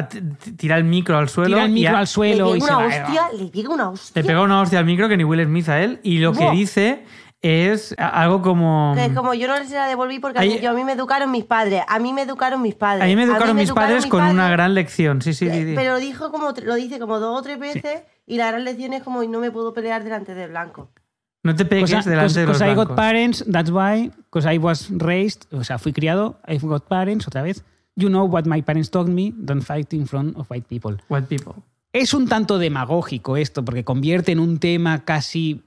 [0.58, 2.60] tira el micro al suelo tira el y micro a- al le suelo pega y
[2.60, 2.86] se una va.
[2.86, 4.22] hostia, le pega una hostia.
[4.22, 6.50] le pega una hostia al micro que ni Will Smith a él y lo que
[6.50, 7.04] dice
[7.40, 8.92] es a- algo como...
[8.94, 10.92] Que es como yo no se la devolví porque a mí, yo, a mí me
[10.92, 11.82] educaron mis padres.
[11.88, 13.02] A mí me educaron mis padres.
[13.02, 15.56] A mí me educaron mis padres mis con una padres, gran lección, sí, sí, sí.
[15.58, 15.72] eh, sí.
[15.74, 19.02] Pero dijo como, lo dice como dos o tres veces y la gran lección es
[19.02, 20.90] como no me puedo pelear delante del blanco.
[21.42, 24.46] No te pegues Cosa- delante cos- de los cause I got parents, that's why, because
[24.54, 27.64] I was raised, o sea, fui criado, I've got parents, otra vez.
[27.96, 30.96] You know what my parents taught me, don't fight in front of white people.
[31.08, 31.62] White people.
[31.92, 35.62] Es un tanto demagógico esto, porque convierte en un tema casi...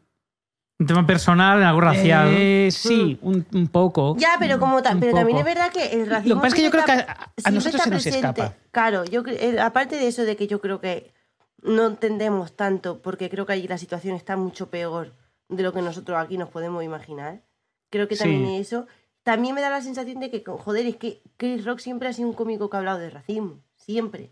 [0.78, 2.30] Un tema personal, algo racial.
[2.34, 4.18] Eh, sí, un, un poco.
[4.18, 5.56] Ya, pero como ta- pero también es poco.
[5.56, 6.36] verdad que el racismo.
[6.36, 8.18] Lo que pasa es que yo creo que a- a nosotros se nos presente.
[8.28, 8.54] escapa.
[8.72, 11.14] Claro, yo eh, aparte de eso de que yo creo que
[11.62, 15.14] no entendemos tanto, porque creo que allí la situación está mucho peor
[15.48, 17.42] de lo que nosotros aquí nos podemos imaginar.
[17.90, 18.56] Creo que también Sí.
[18.58, 18.86] eso.
[19.26, 22.28] También me da la sensación de que, joder, es que Chris Rock siempre ha sido
[22.30, 23.60] un cómico que ha hablado de racismo.
[23.76, 24.30] Siempre.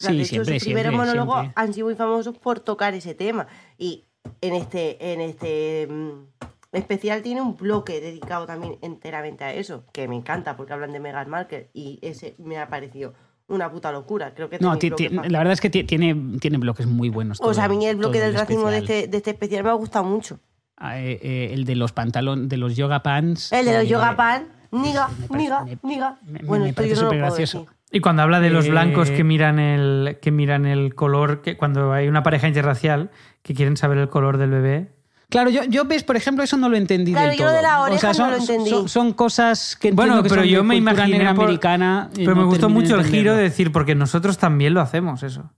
[0.00, 1.52] O sea, Sí, de hecho, siempre, sus primeros siempre, monólogos siempre.
[1.62, 3.46] han sido muy famosos por tocar ese tema.
[3.78, 4.06] Y
[4.40, 6.10] en este, en este mm,
[6.72, 10.98] especial tiene un bloque dedicado también enteramente a eso, que me encanta porque hablan de
[10.98, 13.14] Meghan Markle y ese me ha parecido
[13.46, 14.34] una puta locura.
[14.34, 17.38] Creo que No, la verdad es que ti- tiene, tiene bloques muy buenos.
[17.40, 19.30] O sea, a todo- mí el bloque todo del el racismo de este, de este
[19.30, 20.40] especial me ha gustado mucho.
[20.80, 23.52] Ah, eh, eh, el de los pantalones, de los yoga pants.
[23.52, 26.16] El de los eh, yoga pan, niga, niga, niga.
[26.24, 27.60] me- Bueno, me parece no decir.
[27.90, 31.56] Y cuando habla de los Eh, blancos que miran el que miran el color, que
[31.56, 33.10] cuando hay una pareja interracial
[33.42, 34.92] que quieren saber el color del bebé.
[35.30, 37.50] Claro, yo, yo ves, por ejemplo, eso no lo entendí Claro, del yo todo.
[37.52, 38.70] lo de la O sea, oreja no son, lo entendí.
[38.70, 42.08] Son, son cosas que entiendo Bueno, que pero son yo de me imaginé por- americana.
[42.14, 45.50] Pero me no gustó mucho el giro de decir, porque nosotros también lo hacemos eso.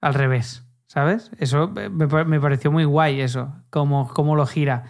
[0.00, 1.30] Al revés, ¿sabes?
[1.38, 4.84] Eso me, me pareció muy guay eso, como, como lo gira.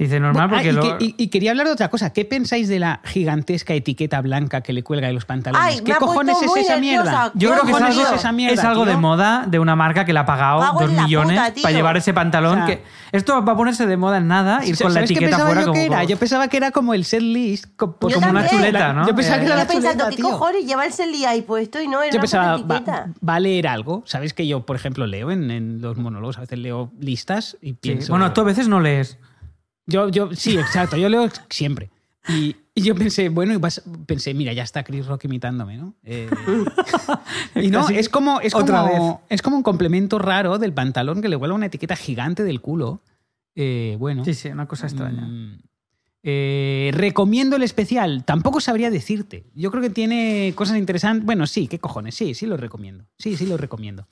[0.00, 0.80] Dice normal Ah, porque y, lo...
[0.98, 2.10] que- y- y quería hablar de otra cosa.
[2.12, 5.62] ¿Qué pensáis de la gigantesca etiqueta blanca que le cuelga de los pantalones?
[5.76, 7.30] Ay, ¿Qué cojones es esa mierda?
[7.34, 8.92] Yo ¿Qué creo que es algo, esa mierda, es algo tío?
[8.92, 12.14] de moda de una marca que le ha pagado dos millones puta, para llevar ese
[12.14, 12.62] pantalón.
[12.62, 12.82] O sea- que
[13.12, 15.46] Esto va a ponerse de moda en nada, ir con la ¿Sabes qué etiqueta pensaba
[15.48, 15.96] fuera yo como, que era?
[15.96, 17.66] como- Yo pensaba que era como el set list.
[17.76, 19.06] co- pues Yo como una chuleta, ¿no?
[19.06, 21.42] Yo pensaba que Eh, era la Yo pensando, chuleta, ¿qué cojones lleva el Selly ahí
[21.42, 23.08] puesto y no era Yo pensaba, va, etiqueta?
[23.28, 24.02] va a leer algo.
[24.06, 26.38] ¿Sabes que yo, por ejemplo, leo en, en los monólogos?
[26.38, 28.12] A veces leo listas y pienso...
[28.12, 29.18] Bueno, tú a veces no lees.
[29.90, 30.96] Yo, yo, sí, exacto.
[30.96, 31.90] Yo leo siempre.
[32.28, 35.94] Y, y yo pensé, bueno, y vas- pensé, mira, ya está Chris Rock imitándome, ¿no?
[36.04, 36.28] Eh,
[37.56, 41.28] y no, es como, es, otra como, es como un complemento raro del pantalón que
[41.28, 43.00] le vuelve una etiqueta gigante del culo.
[43.54, 44.24] Eh, bueno.
[44.24, 45.22] Sí, sí, una cosa extraña.
[45.22, 45.58] Mm,
[46.22, 48.24] eh, recomiendo el especial.
[48.24, 49.44] Tampoco sabría decirte.
[49.54, 51.24] Yo creo que tiene cosas interesantes.
[51.24, 52.14] Bueno, sí, qué cojones.
[52.14, 53.06] Sí, sí lo recomiendo.
[53.18, 54.06] Sí, sí lo recomiendo.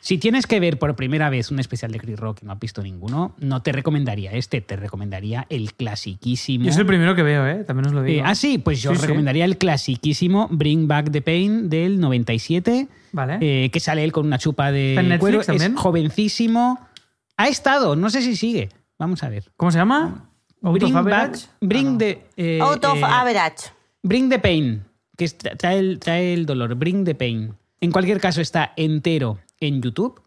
[0.00, 2.60] Si tienes que ver por primera vez un especial de Chris Rock y no has
[2.60, 6.64] visto ninguno, no te recomendaría este, te recomendaría el clasiquísimo.
[6.64, 7.64] Yo es el primero que veo, ¿eh?
[7.64, 8.22] También os lo Eh, digo.
[8.24, 9.02] ah, sí, pues yo Sí, sí.
[9.02, 13.38] recomendaría el clasiquísimo Bring Back the Pain del 97, Vale.
[13.40, 15.42] eh, que sale él con una chupa de ¿Está en Netflix cuero.
[15.44, 15.74] también?
[15.74, 16.78] Es jovencísimo.
[17.36, 18.68] Ha estado, no sé si sigue.
[18.98, 19.50] Vamos a ver.
[19.56, 20.28] ¿Cómo se llama?
[20.62, 21.98] Out Bring back, bring Ah, no.
[21.98, 23.64] the, eh, Out of eh, average.
[24.02, 24.84] Bring the pain,
[25.16, 26.74] que es- trae el, trae el dolor.
[26.74, 27.54] Bring the pain.
[27.80, 30.20] En cualquier caso, está entero en YouTube.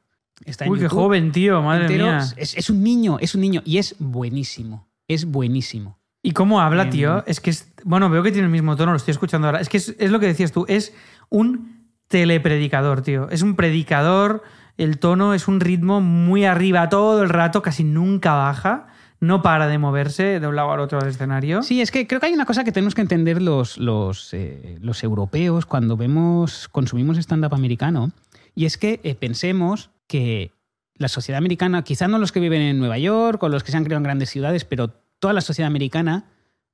[0.45, 2.05] Está en Uy, qué joven, tío, madre Entero.
[2.05, 2.19] mía.
[2.38, 4.88] Es, es un niño, es un niño y es buenísimo.
[5.07, 5.99] Es buenísimo.
[6.23, 7.23] ¿Y cómo habla, tío?
[7.25, 7.71] Es que es.
[7.84, 9.59] Bueno, veo que tiene el mismo tono, lo estoy escuchando ahora.
[9.59, 10.93] Es que es, es lo que decías tú, es
[11.29, 13.29] un telepredicador, tío.
[13.29, 14.43] Es un predicador,
[14.77, 18.88] el tono es un ritmo muy arriba todo el rato, casi nunca baja.
[19.19, 21.61] No para de moverse de un lado al otro del escenario.
[21.61, 24.79] Sí, es que creo que hay una cosa que tenemos que entender los, los, eh,
[24.82, 28.11] los europeos cuando vemos, consumimos stand-up americano,
[28.55, 30.51] y es que eh, pensemos que
[30.95, 33.77] la sociedad americana, quizá no los que viven en Nueva York o los que se
[33.77, 34.89] han creado en grandes ciudades, pero
[35.19, 36.25] toda la sociedad americana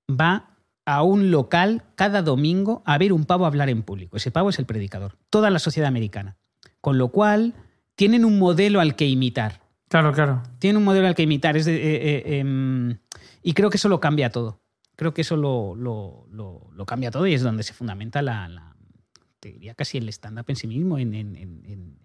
[0.09, 0.49] va
[0.85, 4.17] a un local cada domingo a ver un pavo hablar en público.
[4.17, 5.17] Ese pavo es el predicador.
[5.29, 6.37] Toda la sociedad americana.
[6.81, 7.53] Con lo cual,
[7.95, 10.43] tienen un modelo al que imitar Claro, claro.
[10.59, 11.57] tiene un modelo al que imitar.
[11.57, 12.97] Es de- eh, eh, em,
[13.43, 14.61] y creo que eso lo cambia todo.
[14.95, 18.47] Creo que eso lo, lo- lo- lo cambia todo y es donde se fundamenta la,
[18.47, 18.75] la-
[19.39, 21.35] te diría casi el stand-up en sí mismo, en, en-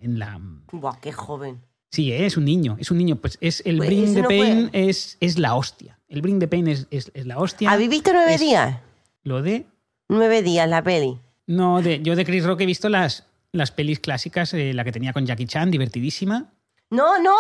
[0.01, 0.39] en- la...
[0.73, 1.61] Buah, qué joven.
[1.91, 3.17] Sí, es un niño, es un niño.
[3.17, 5.99] Pues es el Pues Bring the no Pain fue- es, es la hostia.
[6.09, 7.71] El Bring the Pain es, es- es la hostia.
[7.71, 8.79] ¿Habéis visto nueve días?
[9.25, 9.67] Lo de...
[10.09, 11.19] Nueve días la peli.
[11.47, 14.93] No, de, yo de Chris Rock he visto las, las pelis clásicas, eh, la que
[14.93, 16.51] tenía con Jackie Chan, divertidísima.
[16.91, 17.35] No, no,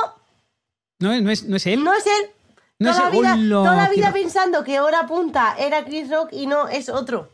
[1.00, 1.82] No, no es, no es él.
[1.84, 2.30] no es él.
[2.78, 3.34] No toda, es la vida.
[3.34, 7.30] Hola, toda la vida pensando que Hora Punta era Chris Rock y no, es otro.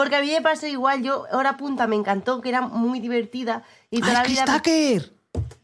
[0.00, 3.64] Porque a mí me pasó igual, yo Hora Punta me encantó, que era muy divertida.
[3.90, 4.44] Y toda ¡Ah, la es Chris.
[4.46, 5.12] Tucker!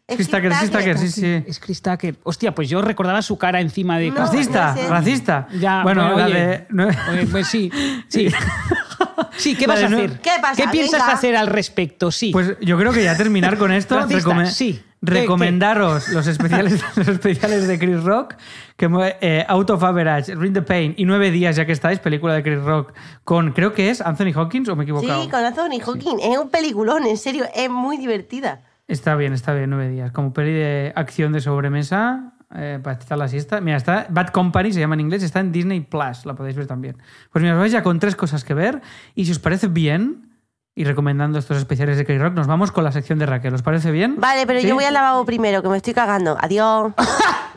[0.08, 1.42] Es Chris Tucker, Chris Tucker, sí, sí.
[1.46, 2.16] Es Chris Tucker.
[2.22, 4.10] Hostia, pues yo recordaba su cara encima de...
[4.10, 4.88] No, Racista, no sé.
[4.88, 5.48] racista.
[5.58, 6.66] Ya, bueno, bueno, la de-
[7.12, 7.72] Oye, pues sí,
[8.08, 8.28] sí.
[9.36, 10.20] Sí, ¿qué vas Vale, a no- hacer?
[10.20, 10.70] ¿Qué pasa?
[10.70, 11.12] piensas Venga.
[11.12, 12.10] hacer al respecto?
[12.10, 12.30] Sí.
[12.32, 14.82] Pues yo creo que ya terminar con esto, recome- sí.
[15.04, 18.34] ¿Qué- recomendaros los especiales, los especiales de Chris Rock,
[18.76, 18.88] que
[19.20, 22.42] eh, Out of Average, Ring the Pain y Nueve Días, ya que estáis, película de
[22.42, 22.92] Chris Rock
[23.22, 25.22] con, creo que es Anthony Hawkins, o me he equivocado.
[25.22, 26.18] Sí, con Anthony Hawking.
[26.20, 28.62] Es un peliculón, en serio, es muy divertida.
[28.88, 30.10] Está bien, está bien, Nueve Días.
[30.12, 33.60] Como peli de acción de sobremesa, eh, para echar la siesta.
[33.60, 36.66] Mira, está Bad Company, se llama en inglés, está en Disney Plus, la podéis ver
[36.66, 36.96] también.
[37.32, 38.82] Pues mira, os vais ya con tres cosas que ver,
[39.14, 40.26] y si os parece bien,
[40.74, 43.54] y recomendando estos especiales de Chris Rock, nos vamos con la sección de Raquel.
[43.54, 44.16] ¿Os parece bien?
[44.18, 44.68] Vale, pero ¿Sí?
[44.68, 46.36] yo voy al lavabo primero, que me estoy cagando.
[46.40, 46.92] Adiós.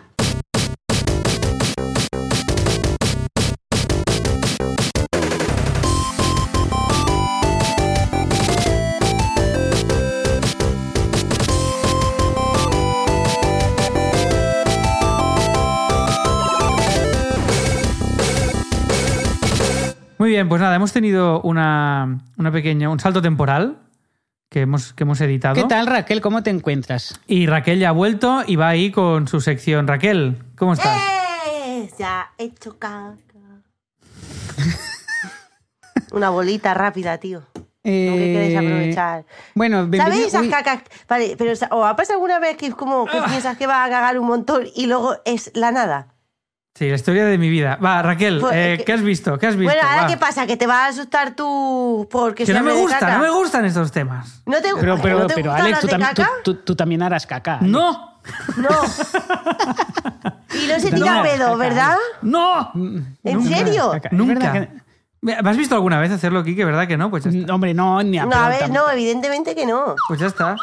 [20.29, 23.79] Muy bien, pues nada, hemos tenido una, una pequeña, un salto temporal
[24.47, 25.55] que hemos, que hemos editado.
[25.55, 26.21] ¿Qué tal, Raquel?
[26.21, 27.19] ¿Cómo te encuentras?
[27.25, 29.87] Y Raquel ya ha vuelto y va ahí con su sección.
[29.87, 31.01] Raquel, ¿cómo estás?
[31.51, 31.89] ¡Eh!
[31.97, 33.17] Ya he hecho caca.
[36.11, 37.39] Una bolita rápida, tío.
[37.39, 39.25] No que queréis Eh, aprovechar.
[39.55, 40.83] Bueno, ¿Sabéis esas uy, cacas?
[41.07, 43.89] Vale, pero ¿o ha pasado alguna vez que es como que piensas que vas a
[43.89, 46.13] cagar un montón y luego es la nada?
[46.79, 47.77] Sí, la historia de mi vida.
[47.83, 49.37] Va, Raquel, Pues, eh, que- ¿qué has visto?
[49.37, 49.73] ¿Qué has visto?
[49.73, 50.07] Bueno, ahora Va.
[50.07, 53.17] qué pasa, que te vas a asustar tú porque Que se no me gusta, caca?
[53.17, 54.41] no me gustan estos temas.
[54.45, 56.33] ¿No te, Pero, pero, ¿no te pero Alex, tú, de también- tú- caca?
[56.41, 57.55] tú- tú también harás caca.
[57.57, 57.69] Alex.
[57.69, 57.91] No,
[58.55, 58.69] No.
[60.53, 61.95] y no se No, tira caca, pedo, ¿verdad?
[62.21, 62.71] no.
[62.75, 63.91] ¿En Nunca serio?
[63.91, 64.09] caca.
[64.13, 64.67] Nunca.
[65.21, 66.63] ¿Me has visto alguna vez hacerlo, Kike?
[66.63, 67.09] ¿Verdad que no?
[67.09, 67.45] Pues ya está.
[67.45, 69.95] No, Hombre, no, ni a No, a ver, tam- no, evidentemente que no.
[70.07, 70.55] Pues ya está.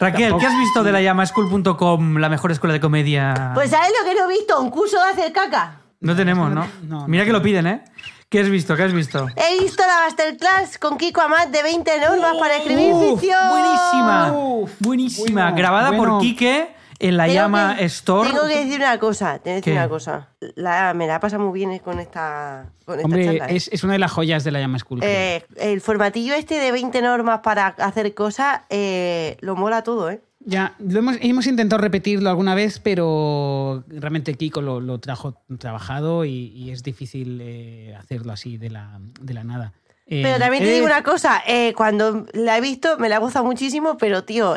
[0.00, 3.50] Raquel, ¿qué has visto de la llamaschool.com, la mejor escuela de comedia?
[3.54, 4.60] Pues ¿sabes lo que no he visto?
[4.60, 5.80] Un curso de hacer caca.
[6.00, 6.66] no tenemos, ¿no?
[6.84, 7.84] no, no Mira que lo piden, ¿eh?
[8.28, 8.76] ¿Qué has visto?
[8.76, 9.26] ¿Qué has visto?
[9.36, 13.48] He visto la masterclass con Kiko Amat de 20 normas para escribir Uf, ficción.
[13.48, 14.32] buenísima,
[14.80, 15.42] buenísima.
[15.44, 16.04] bueno, Grabada bueno.
[16.18, 18.30] por Quique en la Tengo llama que- Store.
[18.30, 19.78] Tengo que decir una cosa, tengo que decir ¿Qué?
[19.78, 20.28] una cosa.
[20.56, 23.56] La- me la he pasado muy bien con esta, con esta Hombre, charla, ¿eh?
[23.56, 25.00] es, es una de las joyas de la llama School.
[25.02, 30.20] Eh, el formatillo este de 20 normas para hacer cosas, eh, lo mola todo, ¿eh?
[30.40, 36.24] Ya, lo hemos, hemos intentado repetirlo alguna vez, pero realmente Kiko lo, lo trajo trabajado
[36.24, 39.72] y, y es difícil hacerlo así de la, de la nada.
[40.08, 41.42] Pero también te digo una cosa,
[41.76, 44.56] cuando la he visto me la he gozado muchísimo, pero tío,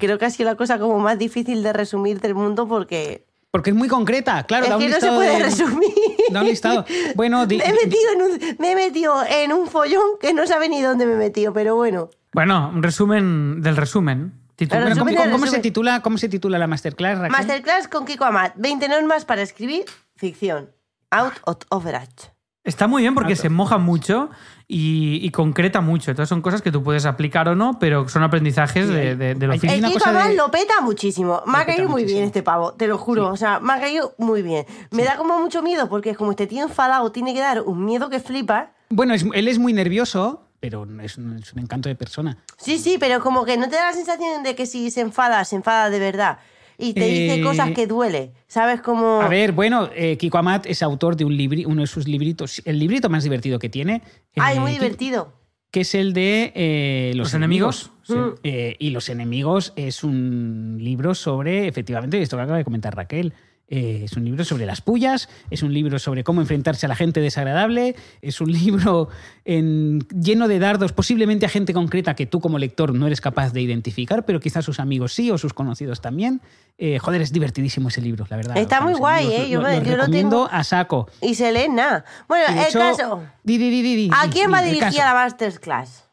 [0.00, 3.70] creo que ha sido la cosa como más difícil de resumir del mundo porque Porque
[3.70, 4.64] es muy concreta, claro.
[4.64, 5.90] es da un que no se puede de- resumir.
[6.32, 6.84] da un listado.
[7.14, 10.46] Bueno, di- me, he metido en un, me he metido en un follón que no
[10.46, 12.10] sabe ni dónde me he metido, pero bueno.
[12.32, 14.32] Bueno, un resumen del resumen.
[14.68, 17.32] ¿cómo, resumen del cómo se titula, ¿Cómo se titula la masterclass, Raquel?
[17.32, 19.84] Masterclass con Kiko Amat, 20 normas para escribir
[20.16, 20.70] ficción.
[21.10, 22.30] Out of overage.
[22.62, 24.28] Está muy bien porque se moja mucho
[24.72, 26.12] y, y concreta mucho.
[26.12, 29.34] Entonces son cosas que tú puedes aplicar o no, pero son aprendizajes Sí, de, de,
[29.34, 29.76] del hay- oficio.
[29.76, 31.42] hay El cosa de- lo peta muchísimo.
[31.46, 32.16] Me Lo ha caído muy muchísimo.
[32.18, 33.26] bien este pavo, te lo juro.
[33.26, 33.30] Sí.
[33.32, 34.64] O sea, me ha caído muy bien.
[34.92, 37.84] Me da como mucho miedo porque es como este tío enfadado tiene que dar un
[37.84, 38.70] miedo que flipa.
[38.90, 42.36] Bueno, es- él es muy nervioso, pero es un, es un encanto de persona.
[42.56, 45.44] Sí, sí, pero como que no te da la sensación de que si se enfada,
[45.44, 46.38] se enfada de verdad.
[46.80, 48.32] Y te dice Eh, cosas que duele.
[48.46, 48.80] ¿Sabes?
[48.80, 49.20] Como.
[49.20, 52.62] A ver, bueno, eh, Kiko Amat es autor de un libri, uno de sus libritos,
[52.64, 54.02] el librito más divertido que tiene.
[54.36, 55.32] Ay, eh, muy Kiko- divertido.
[55.70, 57.92] Que es el de eh, Los, ¿Los enemigos?
[58.02, 58.14] Sí.
[58.14, 58.34] Mm.
[58.42, 63.32] Eh, y Los enemigos es un libro sobre, efectivamente, esto que acaba de comentar Raquel.
[63.70, 66.96] Eh, es un libro sobre las pullas, es un libro sobre cómo enfrentarse a la
[66.96, 69.08] gente desagradable, es un libro
[69.44, 73.52] en- lleno de dardos, posiblemente a gente concreta que tú como lector no eres capaz
[73.52, 76.40] de identificar, pero quizás sus amigos sí o sus conocidos también.
[76.78, 78.56] Eh, joder, es divertidísimo ese libro, la verdad.
[78.56, 79.48] Está muy guay, ¿eh?
[79.50, 81.08] Yo lo, me- lo yo lo tengo- a saco.
[81.20, 82.04] Y se lee nada.
[82.28, 83.22] Bueno, el hecho- caso.
[83.44, 84.98] Di, di, di, di, di, ¿A quién va dirigida caso.
[84.98, 86.04] la Masterclass?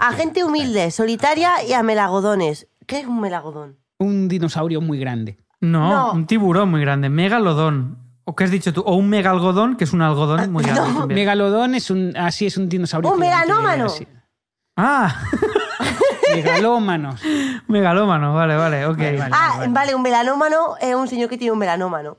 [0.00, 2.66] A gente humilde, solitaria y a melagodones.
[2.86, 3.78] ¿Qué es un melagodón?
[3.98, 5.38] Un dinosaurio muy grande.
[5.70, 6.12] No, No.
[6.12, 7.08] un tiburón muy grande.
[7.08, 7.98] Megalodón.
[8.24, 8.80] ¿O qué has dicho tú?
[8.82, 10.92] O un megalgodón, que es un algodón muy grande.
[11.00, 11.06] No.
[11.06, 12.16] Megalodón es un.
[12.16, 13.12] Así es un dinosaurio.
[13.12, 13.86] ¡Un megalómano!
[14.76, 15.14] Ah,
[16.34, 17.20] Megalómanos.
[17.68, 18.34] megalómano.
[18.34, 18.98] Vale, vale, ok.
[18.98, 19.34] Vale, vale.
[19.34, 22.18] Ah, vale, un melanómano es un señor que tiene un melanómano.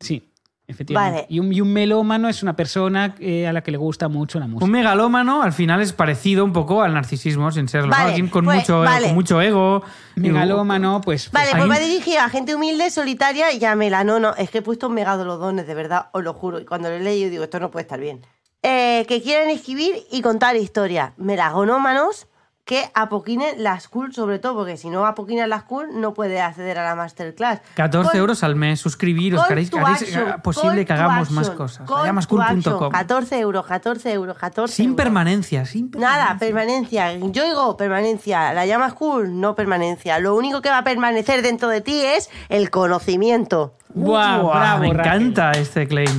[0.00, 0.32] Sí,
[0.66, 1.22] efectivamente.
[1.22, 1.26] Vale.
[1.28, 4.38] Y, un, y un melómano es una persona eh, a la que le gusta mucho
[4.40, 4.64] la música.
[4.64, 7.88] Un megalómano al final es parecido un poco al narcisismo, sin serlo.
[7.88, 7.92] ¿no?
[7.96, 9.06] Vale, Alguien con, pues, mucho, vale.
[9.06, 9.82] con mucho ego.
[10.16, 11.30] Megalómano, pues.
[11.30, 14.34] Vale, ahí- pues va dirigido a gente humilde, solitaria y a melanono.
[14.36, 16.60] Es que he puesto megalolodones, de verdad, os lo juro.
[16.60, 18.22] Y cuando lo he leído digo, esto no puede estar bien.
[18.62, 21.12] Eh, que quieren escribir y contar historias.
[21.18, 22.26] Melagonómanos
[22.64, 26.78] que apoquinen las cool, sobre todo, porque si no apoquinan las cool, no puede acceder
[26.78, 27.60] a la masterclass.
[27.74, 30.92] 14 Con- euros al mes, suscribiros, call que haréis, to haréis, action, eh, posible que
[30.94, 31.82] hagamos más cosas.
[31.90, 32.90] action.
[32.90, 34.96] 14 euros, 14 euros, 14 Sin euros.
[34.96, 36.24] permanencia, sin permanencia.
[36.24, 37.12] Nada, permanencia.
[37.18, 38.54] Yo digo permanencia.
[38.54, 40.18] La llamas cool, no permanencia.
[40.18, 43.74] Lo único que va a permanecer dentro de ti es el conocimiento.
[43.90, 45.12] Guau, bravo, me Raquel.
[45.22, 46.16] encanta este claim.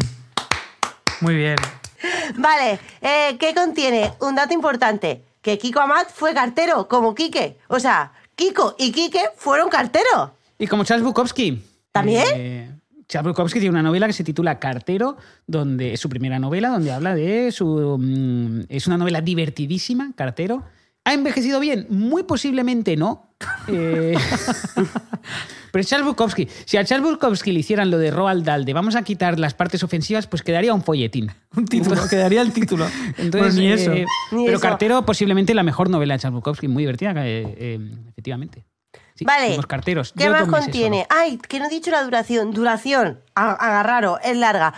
[1.22, 1.56] Muy bien.
[2.36, 4.14] Vale, eh, ¿qué contiene?
[4.20, 7.60] Un dato importante, que Kiko Amat fue cartero, como Quique.
[7.68, 10.32] O sea, Kiko y Quique fueron carteros.
[10.58, 11.62] Y como Charles Bukowski.
[11.92, 12.26] ¿También?
[12.34, 12.72] Eh,
[13.08, 16.92] Charles Bukowski tiene una novela que se titula Cartero, donde es su primera novela, donde
[16.92, 17.96] habla de su.
[18.00, 20.64] mm, es una novela divertidísima, Cartero.
[21.04, 21.86] ¿Ha envejecido bien?
[21.90, 23.30] Muy posiblemente no.
[23.68, 24.18] Eh,
[25.76, 26.48] pero es Charles Bukowski.
[26.64, 29.54] Si a Charles Bukowski le hicieran lo de Roald Dahl, de vamos a quitar las
[29.54, 31.34] partes ofensivas, pues quedaría un folletín.
[31.54, 32.86] Un título, quedaría el título.
[33.18, 33.92] Entonces, Pues ni eso.
[33.92, 34.62] eh, Ni pero eso.
[34.66, 38.64] Cartero, posiblemente la mejor novela de Charles Bukowski, muy divertida, eh, eh, efectivamente.
[39.16, 39.54] Sí, Vale.
[39.58, 40.14] Los carteros.
[40.18, 41.06] ¿Qué Yo más contiene?
[41.10, 42.52] Ay, que no he dicho la duración.
[42.52, 44.74] Duración, a- agarraros, es larga.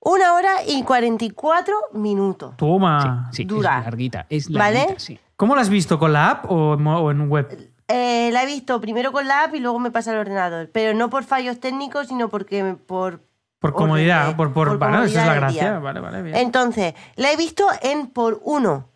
[0.00, 2.54] Una hora y 44 minutos.
[2.58, 3.00] Toma.
[3.00, 3.14] solo.
[3.30, 3.78] Sí, sí, Dura.
[3.78, 4.26] es larguita.
[4.28, 4.86] Es ¿Vale?
[4.88, 5.22] larguita.
[5.36, 5.98] ¿Cómo lo has visto?
[5.98, 7.70] ¿Con la app o, en web?
[7.88, 10.70] Eh, la he visto primero con la app y luego me pasa al ordenador.
[10.72, 13.20] Pero no por fallos técnicos, sino porque por...
[13.58, 15.78] Por comodidad, de- por, por, bueno, esa es la gracia.
[15.78, 16.36] Vale, vale, bien.
[16.36, 18.88] Entonces, la he visto en por uno.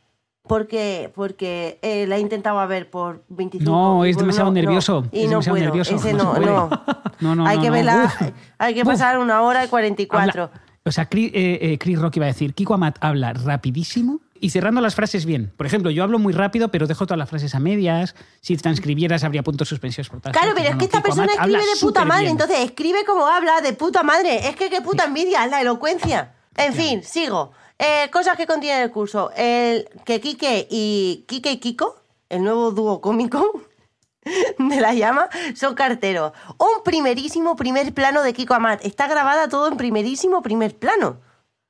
[0.42, 3.70] Porque, porque eh, la he intentado ver por 25.
[3.70, 4.62] No, es demasiado uno, no.
[4.62, 5.64] nervioso, Y es no demasiado puedo.
[5.66, 6.70] nervioso, Ese no no, no.
[7.20, 8.10] No, no, hay que verla,
[8.58, 10.42] hay que pasar una hora y 44.
[10.44, 14.20] Habla- o sea, Chris, eh, eh, Chris Rock iba a decir, Kiko Amat habla rapidísimo
[14.40, 15.52] y cerrando las frases bien.
[15.56, 18.14] Por ejemplo, yo hablo muy rápido, pero dejo todas las frases a medias.
[18.40, 21.80] Si transcribieras, habría puntos suspensivos por todas Claro, pero es que esta persona escribe de
[21.80, 24.48] puta madre, entonces escribe como habla, de puta madre.
[24.48, 26.34] Es que qué puta envidia, es la elocuencia.
[26.56, 27.52] En fin, sigo.
[27.78, 29.30] Eh, cosas que contiene el curso.
[29.36, 33.62] El que Quique y Quique y Kiko, el nuevo dúo cómico
[34.58, 36.32] de la llama, son carteros.
[36.58, 38.84] Un primerísimo primer plano de Kiko Amat.
[38.84, 41.20] Está grabada todo en primerísimo primer plano.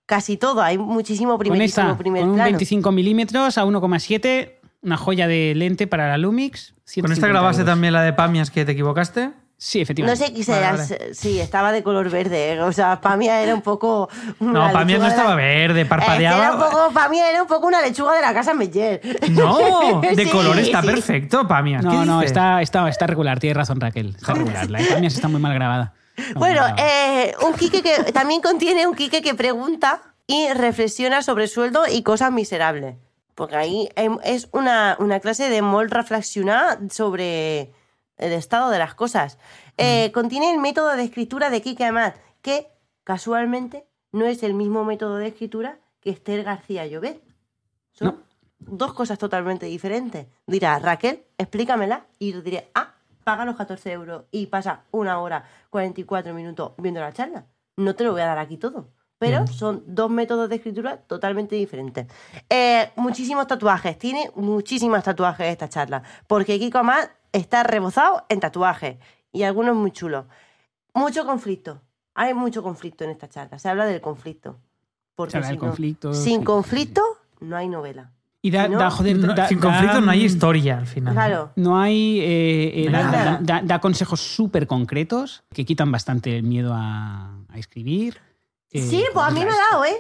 [0.08, 2.48] Casi todo, hay muchísimo Con primerísimo esta, primer con un plano.
[2.50, 4.52] 25 milímetros a 1,7,
[4.82, 6.70] una joya de lente para la Lumix.
[6.70, 7.72] ¿Con esta 150 grabaste euros.
[7.74, 9.32] también la de Pamias que te equivocaste?
[9.60, 10.24] Sí, No efectivamente.
[10.26, 11.14] sé qué Vale, será.
[11.14, 12.58] Sí, estaba de color verde.
[12.62, 14.08] O sea, mí era un poco.
[14.40, 16.58] No, mí no estaba verde, Era un parpadeaba.
[16.70, 19.00] poco, mí era un poco una lechuga de la casa Meyer.
[19.32, 20.86] No, de Sí, color está sí.
[20.86, 21.82] perfecto, Pamias.
[21.82, 24.14] ¿Qué No, no, está, está, está regular, tiene razón Raquel.
[24.16, 24.70] Está regular.
[24.70, 25.92] La de Pamias está muy mal grabada.
[26.18, 31.48] Muy Bueno, eh, un Quique que también contiene un Quique que pregunta y reflexiona sobre
[31.48, 32.96] sueldo y cosas miserables.
[33.34, 37.72] Porque ahí em, es una, una clase de molt reflexionar sobre
[38.16, 39.38] el estado de las cosas.
[39.76, 42.66] Eh, Contiene el método de escritura de Quique Amat, que
[43.04, 47.22] casualmente no es el mismo método de escritura que Esther García Llobet.
[47.92, 48.18] Son No.
[48.58, 50.26] dos cosas totalmente diferentes.
[50.46, 52.06] Dirá, Raquel, explícamela.
[52.18, 52.94] Y yo diré, ah,
[53.28, 57.44] paga los 14 euros y pasa una hora 44 minutos viendo la charla.
[57.76, 58.88] No te lo voy a dar aquí todo.
[59.18, 59.48] Pero Bien.
[59.48, 62.06] son dos métodos de escritura totalmente diferentes.
[62.48, 63.98] Eh, muchísimos tatuajes.
[63.98, 66.02] Tiene muchísimos tatuajes esta charla.
[66.26, 68.96] Porque Kiko Amat está rebozado en tatuajes.
[69.30, 70.24] Y algunos muy chulos.
[70.94, 71.82] Mucho conflicto.
[72.14, 73.58] Hay mucho conflicto en esta charla.
[73.58, 74.56] Se habla del conflicto.
[75.14, 76.44] Porque Se habla si del no- conflicto, sin sí.
[76.46, 77.02] conflicto
[77.40, 78.12] no hay novela.
[78.40, 81.12] Y da, no, da- joder, No, da- sin da- conflicto no hay historia al final.
[81.12, 81.50] Claro.
[81.56, 82.20] No hay.
[82.20, 86.72] eh, eh, No da, da- da- da consejos súper concretos que quitan bastante el miedo
[86.74, 88.18] a, a escribir.
[88.70, 89.96] Eh, Sí, pues a mí me ha dado, ¿eh?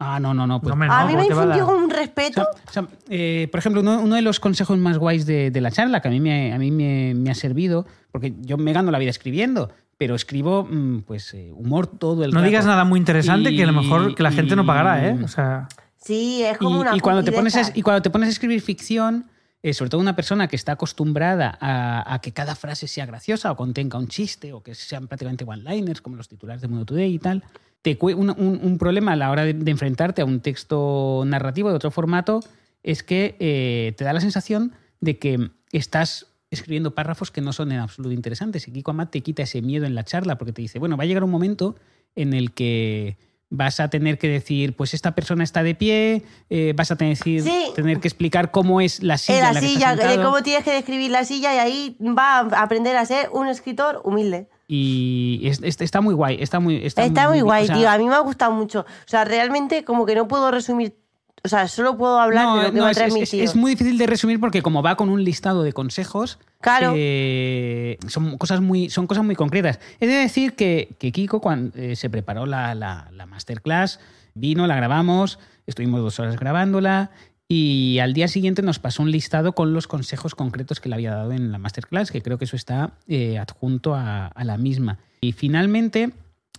[0.00, 0.60] Ah, no, no, no.
[0.60, 1.84] Pues, No, hombre, A no, mí me ¿cómo te va a infundió dar?
[1.84, 2.42] un O respeto.
[2.68, 5.60] sea, o sea, eh, por ejemplo, uno, uno de los consejos más guays de, de
[5.60, 8.72] la charla, que a mí, me, a mí me, me ha servido, porque yo me
[8.72, 12.46] gano la vida escribiendo, pero escribo mm, pues eh, humor todo el No rato.
[12.48, 15.16] digas nada muy interesante Y- que a lo mejor que la gente no pagará, ¿eh?
[15.22, 15.68] O sea,
[16.04, 18.32] Sí, es Y, como una y cuando te pones a, y cuando te pones a
[18.32, 19.26] escribir ficción,
[19.62, 23.52] eh, sobre todo una persona que está acostumbrada a, a que cada frase sea graciosa
[23.52, 27.14] o contenga un chiste o que sean prácticamente one-liners, como los titulares de Mundo Today
[27.14, 27.44] y tal,
[27.82, 31.68] te un, un- un problema a la hora de, de enfrentarte a un texto narrativo
[31.70, 32.40] de otro formato
[32.82, 37.72] es que eh, te da la sensación de que estás escribiendo párrafos que no son
[37.72, 38.66] en absoluto interesantes.
[38.68, 41.04] Y Kiko Amat te quita ese miedo en la charla porque te dice, bueno, va
[41.04, 41.76] a llegar un momento
[42.16, 43.16] en el que
[43.54, 47.16] vas a tener que decir, pues esta persona está de pie, eh, vas a tener,
[47.18, 47.66] decir- Sí.
[47.76, 49.38] tener que explicar cómo es la silla.
[49.38, 50.24] En la la que silla, sentado.
[50.24, 54.00] cómo tienes que describir la silla y ahí va a aprender a ser un escritor
[54.04, 54.48] humilde.
[54.68, 57.90] Y es- es- está muy guay, está muy Está, Está, muy guay, o sea, tío.
[57.90, 58.80] A mí me ha gustado mucho.
[58.80, 60.94] O sea, realmente como que no puedo resumir...
[61.44, 63.98] O sea, solo puedo hablar no, de lo que no, me ha es, muy difícil
[63.98, 66.92] de resumir porque como va con un listado de consejos, Claro.
[66.96, 69.80] eh, son, cosas muy, son cosas muy concretas.
[69.98, 73.98] He de decir que, que Kiko cuando eh, se preparó la, la- la masterclass,
[74.34, 77.10] vino, la grabamos, estuvimos dos horas grabándola
[77.48, 81.12] y al día siguiente nos pasó un listado con los consejos concretos que le había
[81.14, 84.98] dado en la masterclass, que creo que eso está eh, adjunto a, a la misma.
[85.20, 86.12] Y finalmente,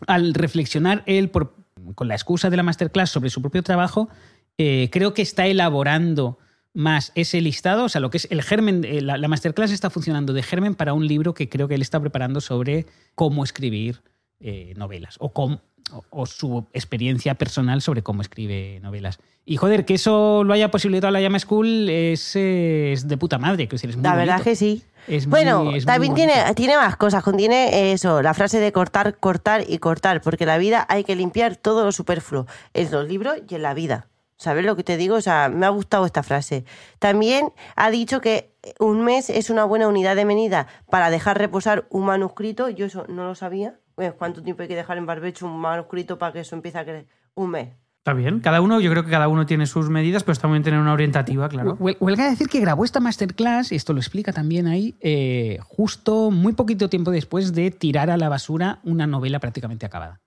[0.07, 1.55] al reflexionar él por-
[1.95, 4.09] con la excusa de la masterclass sobre su propio trabajo,
[4.58, 6.38] eh, creo que está elaborando
[6.74, 9.89] más ese listado, o sea, lo que es el germen, eh, la, la masterclass está
[9.91, 14.01] funcionando de germen para un libro que creo que él está preparando sobre cómo escribir
[14.39, 19.20] eh, novelas o, cómo- o, o su experiencia personal sobre cómo escribe novelas.
[19.45, 23.68] Y joder, que eso lo haya posibilitado la Llama School es, es de puta madre,
[23.68, 24.43] que es muy La verdad bonito.
[24.49, 24.84] que sí.
[25.08, 27.22] Es bueno, muy también tiene, tiene más cosas.
[27.24, 31.58] Contiene eso, la frase de cortar, cortar y cortar, porque la vida hay que limpiar
[31.58, 34.08] todo lo superfluo, en los libros y en la vida.
[34.38, 35.15] ¿Sabes lo que te digo?
[35.15, 36.65] O sea, me ha gustado esta frase.
[36.99, 41.86] También ha dicho que un mes es una buena unidad de medida para dejar reposar
[41.89, 42.69] un manuscrito.
[42.69, 43.79] Yo eso no lo sabía.
[43.95, 46.84] Pues, ¿Cuánto tiempo hay que dejar en barbecho un manuscrito para que eso empiece a
[46.84, 47.07] crecer?
[47.36, 47.69] Un mes.
[47.99, 48.41] está bien.
[48.41, 50.79] Cada uno, yo creo que cada uno tiene sus medidas, pero está muy bien tener
[50.79, 51.77] una orientativa, claro.
[51.77, 56.29] Huel- Huelga decir que grabó esta masterclass, y esto lo explica también ahí, eh, justo
[56.31, 60.19] muy poquito tiempo después de tirar a la basura una novela prácticamente acabada.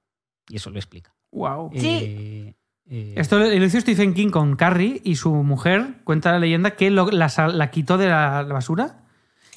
[0.49, 1.13] Y eso lo explica.
[1.33, 1.71] Wow.
[1.75, 1.89] Sí.
[1.89, 2.01] Eh,
[2.49, 2.55] eh,
[2.89, 7.71] Esto lo hizo Stephen King con Carrie y su mujer cuenta la leyenda que la,
[7.73, 9.01] quitó de la, basura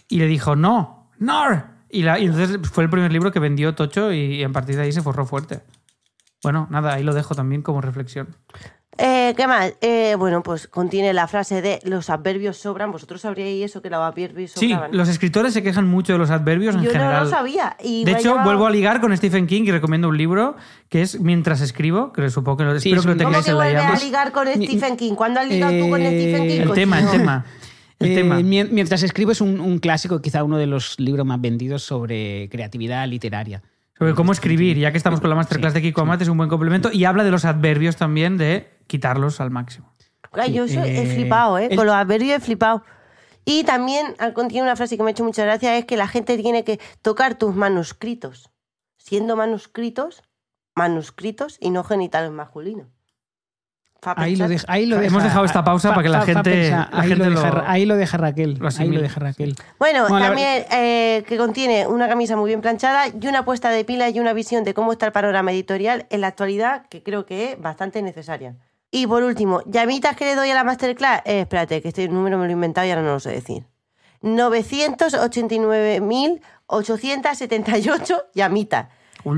[0.07, 1.63] y le dijo no, no.
[1.91, 4.83] Y, la- y entonces fue el primer libro que vendió Tocho y, a partir de
[4.83, 5.61] ahí se forró fuerte.
[6.41, 8.35] Bueno, nada, ahí lo dejo también como reflexión.
[9.01, 9.73] Eh, ¿Qué más?
[9.79, 12.91] Eh, bueno, pues contiene la frase de los adverbios sobran.
[12.91, 14.97] ¿Vosotros sabríais eso que los adverbios Sí, sobraban?
[14.97, 17.13] los escritores se quejan mucho de los adverbios en Yo general.
[17.19, 17.77] no lo sabía.
[17.81, 20.17] Y De me ha hecho, llamado- vuelvo a ligar con Stephen King y recomiendo un
[20.17, 20.57] libro
[20.89, 23.29] que es Mientras escribo, que supongo que lo, Sí, espero es que lo un- ¿Cómo
[23.29, 25.13] tengáis que en la vuelve a ligar con Stephen King?
[25.15, 26.61] ¿Cuándo has ligado tú con Eh, Stephen King?
[26.61, 27.21] El tema, el cochino?
[27.23, 27.45] tema.
[27.99, 28.39] El eh, tema.
[28.41, 32.49] mien- Mientras escribo es un, un clásico, quizá uno de los libros más vendidos sobre
[32.49, 33.61] creatividad literaria.
[33.99, 36.37] Sobre cómo escribir, ya que estamos con la masterclass Sí, de Kiko Amat, es un
[36.37, 39.93] buen complemento y habla de los adverbios también, de quitarlos al máximo.
[40.31, 41.67] Claro, yo soy- he eh, flipado, ¿eh?
[41.69, 42.83] el- Con los adverbios he flipado.
[43.45, 46.07] Y también ah, contiene una frase que me ha hecho mucha gracia, es que la
[46.07, 48.49] gente tiene que tocar tus manuscritos,
[48.97, 50.23] siendo manuscritos,
[50.75, 52.87] manuscritos y no genitales masculinos.
[54.01, 57.09] Fa Ahí lo, ahí Hemos deja- dejado esta pausa para que la gente- la ahí,
[57.09, 58.57] gente lo deja, lo- ahí lo deja Raquel.
[58.57, 59.55] lo ahí lo deja Raquel.
[59.77, 64.09] Bueno, también eh, que contiene una camisa muy bien planchada y una puesta de pila
[64.09, 67.51] y una visión de cómo está el panorama editorial en la actualidad, que creo que
[67.51, 68.55] es bastante necesaria.
[68.91, 71.21] Y por último, llamitas que le doy a la masterclass.
[71.25, 73.65] Eh, espérate, que este número me lo he inventado y ahora no lo sé decir.
[76.67, 78.87] 989.878 llamitas.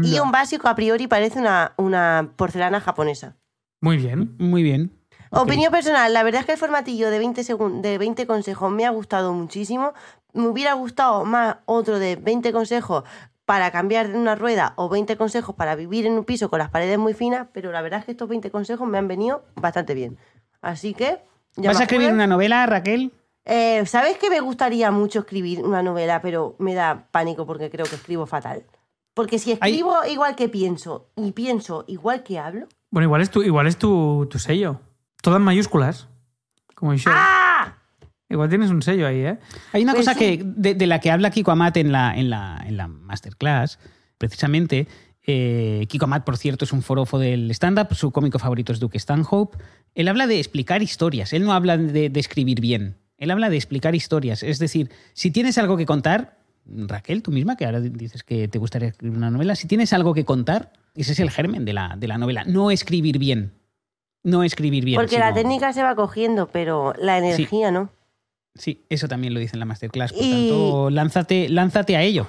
[0.04, 3.36] Y un básico a priori parece una, una porcelana japonesa.
[3.82, 4.36] Muy bien.
[4.38, 4.92] Muy bien.
[5.32, 8.86] Opinión personal, la verdad es que el formatillo de 20, segun- de 20 consejos me
[8.86, 9.94] ha gustado muchísimo.
[10.34, 13.04] Me hubiera gustado más otro de 20 consejos
[13.46, 16.70] para cambiar de una rueda o 20 consejos para vivir en un piso con las
[16.70, 19.94] paredes muy finas, pero la verdad es que estos 20 consejos me han venido bastante
[19.94, 20.18] bien.
[20.62, 21.20] Así que...
[21.56, 23.12] ya ¿Vas a escribir una novela, Raquel?
[23.46, 27.86] Eh, ¿Sabes que me gustaría mucho escribir una novela, pero me da pánico porque creo
[27.88, 28.64] que escribo fatal?
[29.14, 32.68] Porque si Hay- escribo igual que pienso y pienso igual que hablo...
[32.92, 34.80] Bueno, igual es tu, igual es tu, tu sello.
[35.22, 36.08] Todas mayúsculas.
[36.76, 37.10] Como yo.
[37.14, 37.78] ¡Ah!
[38.30, 39.40] Igual tienes un sello ahí, ¿eh?
[39.74, 40.20] Hay una Pues cosa sí.
[40.38, 43.78] que, de, de la que habla Kiko Amat en la, en la, en la masterclass,
[44.18, 44.88] precisamente.
[45.28, 47.94] eh, Kiko Amat, por cierto, es un forofo del stand-up.
[47.94, 49.58] Su cómico favorito es Duke Stanhope.
[49.96, 51.34] Él habla de explicar historias.
[51.34, 52.98] Él no habla de, de escribir bien.
[53.18, 54.42] Él habla de explicar historias.
[54.44, 58.60] Es decir, si tienes algo que contar, Raquel, tú misma, que ahora dices que te
[58.60, 61.96] gustaría escribir una novela, si tienes algo que contar, ese es el germen de la,
[61.98, 62.44] de la novela.
[62.46, 63.54] No escribir bien.
[64.24, 65.00] No escribir bien.
[65.00, 67.90] Porque la técnica se va cogiendo, pero la energía no.
[68.54, 70.14] Sí, eso también lo dice en la masterclass.
[70.14, 72.28] Por Y- tanto, lánzate, lánzate a ello.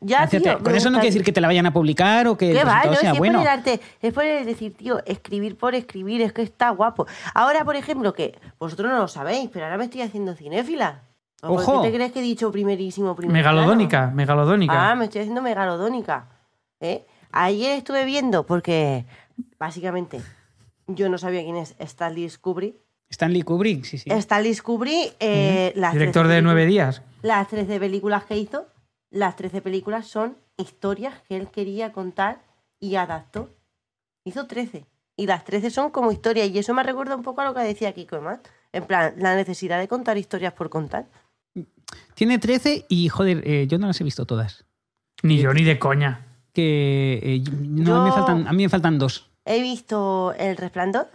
[0.00, 2.26] Ya, Lánzate tío, a- Con eso no quiere decir que te la vayan a publicar
[2.28, 2.82] o que el ¿Qué va?
[2.82, 3.38] resultado No, sea si es bueno.
[3.40, 7.06] por el arte, es por el decir, tío, escribir por escribir, es que está guapo.
[7.34, 11.02] Ahora, por ejemplo, que vosotros no lo sabéis, pero ahora me estoy haciendo cinéfila.
[11.42, 11.82] ¿O por Ojo.
[11.82, 14.16] qué te crees que he dicho primerísimo, primer Megalodónica, plano?
[14.16, 14.90] megalodónica.
[14.90, 16.28] Ah, me estoy haciendo megalodónica.
[16.80, 17.06] ¿eh?
[17.30, 19.04] Ayer estuve viendo, porque
[19.58, 20.20] básicamente
[20.88, 22.76] yo no sabía quién es Stanley Kubrick.
[23.10, 24.10] Stanley Kubrick, sí, sí.
[24.10, 27.02] Stanley Kubrick, eh, las Director 13 de nueve días.
[27.22, 28.66] Las 13 películas que hizo,
[29.10, 32.42] las 13 películas son historias que él quería contar
[32.80, 33.50] y adaptó.
[34.24, 34.86] Hizo 13.
[35.16, 36.48] Y las 13 son como historias.
[36.48, 38.46] Y eso me recuerda un poco a lo que decía Kiko Emat.
[38.72, 41.06] En plan, la necesidad de contar historias por contar.
[42.14, 44.64] Tiene 13 y, joder, eh, yo no las he visto todas.
[45.22, 46.26] Ni yo ni de coña.
[46.52, 49.30] Que eh, no, Yo- me faltan, a mí me faltan dos.
[49.44, 51.08] He visto El Resplandor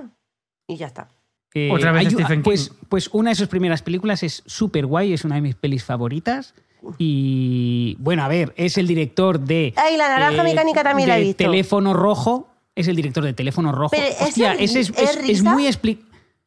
[0.67, 1.07] y ya está.
[1.53, 2.75] Eh, Otra vez hay- Stephen pues, King.
[2.89, 6.53] pues una de sus primeras películas es súper guay, es una de mis pelis favoritas.
[6.97, 9.67] Y bueno, a ver, es el director de.
[9.67, 11.43] eh, Ay, La Naranja Mecánica también la he de visto.
[11.43, 12.49] Teléfono Rojo.
[12.75, 13.91] Es el director de Teléfono Rojo.
[13.91, 15.53] Pero, ¿es Hostia, el- ese es, es es- es risa?
[15.53, 15.99] muy expli-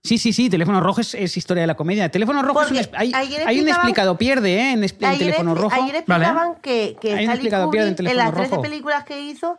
[0.06, 2.08] Sí, sí, sí, Teléfono Rojo es, es historia de la comedia.
[2.10, 4.72] Teléfono Rojo es un, hay, hay un explicado pierde, ¿eh?
[4.72, 5.74] En, es- en Ayer, Teléfono Rojo.
[5.74, 8.62] ayer explicaban que, que Hay un explicado pierde en en, las 13 Rojo.
[8.62, 9.58] películas que hizo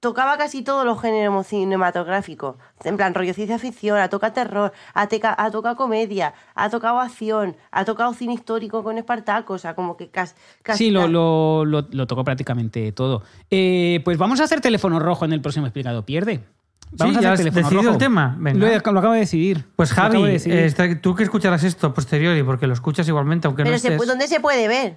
[0.00, 2.56] tocaba casi todos los géneros cinematográficos.
[2.84, 7.00] En plan, rollo ciencia ficción, ha tocado terror, ha, teca- ha tocado comedia, ha tocado
[7.00, 10.34] acción, ha tocado cine histórico con Espartaco, o sea, como que casi...
[10.62, 13.22] casi Sí, lo, lo, lo- lo tocó prácticamente todo.
[13.50, 16.44] Eh, pues vamos a hacer teléfono rojo en el próximo explicado pierde.
[16.92, 17.90] Vamos Sí, a ¿ya has decidido rojo.
[17.90, 18.36] el tema?
[18.38, 18.58] Venga.
[18.58, 19.64] Lo, he- lo acabo de decidir.
[19.76, 20.58] Pues Javi, de decidir.
[20.58, 24.00] eh, tú que escucharás esto posteriori, porque lo escuchas igualmente, aunque no Pero se estés.
[24.02, 24.96] pu- ¿dónde se puede ver?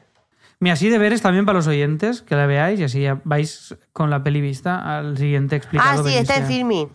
[0.60, 4.10] Mira, así deberes también para los oyentes, que la veáis y así ya vais con
[4.10, 6.02] la peli vista al siguiente explicado.
[6.06, 6.48] Ah, sí, está en sea.
[6.48, 6.88] filming.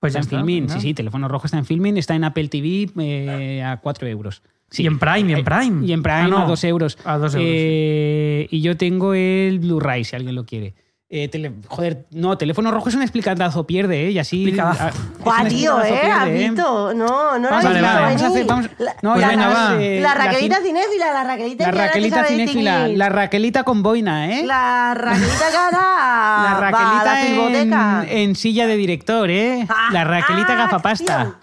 [0.00, 0.80] Pues ya está en Filmin, venga.
[0.80, 4.42] sí, sí, teléfono rojo está en Filmin, está en Apple TV eh, a 4 euros.
[4.70, 4.84] Sí.
[4.84, 5.84] Y en Prime, y en Eh, Prime.
[5.86, 6.38] Y en Prime Ah, no.
[6.38, 6.96] a 2 euros.
[7.04, 10.74] A dos euros, Eh, Y yo tengo el Blu-ray, si alguien lo quiere.
[11.10, 14.10] Eh, tele- joder, no, teléfono rojo es un explicadazo, pierde, ¿eh?
[14.10, 14.54] Y así.
[14.60, 14.90] Ah,
[15.20, 16.02] Guau, tío, ¿eh?
[16.12, 16.92] ¿Has visto?
[16.92, 18.30] No, no lo vale, visto vale, vamos a hacer.
[18.32, 18.46] venir.
[18.46, 19.82] Vamos, La- no, Pues la, venga, la- va.
[19.82, 24.38] eh, La la Raquelita cin- cinéfila, la Raquelita La Raquelita cinéfila, la Raquelita con boina,
[24.38, 24.44] ¿eh?
[24.44, 25.78] La Raquelita cara.
[26.44, 28.04] La va Raquelita la filmoteca.
[28.06, 29.66] en, en silla de director, ¿eh?
[29.92, 31.34] La Raquelita Ah, gafapasta.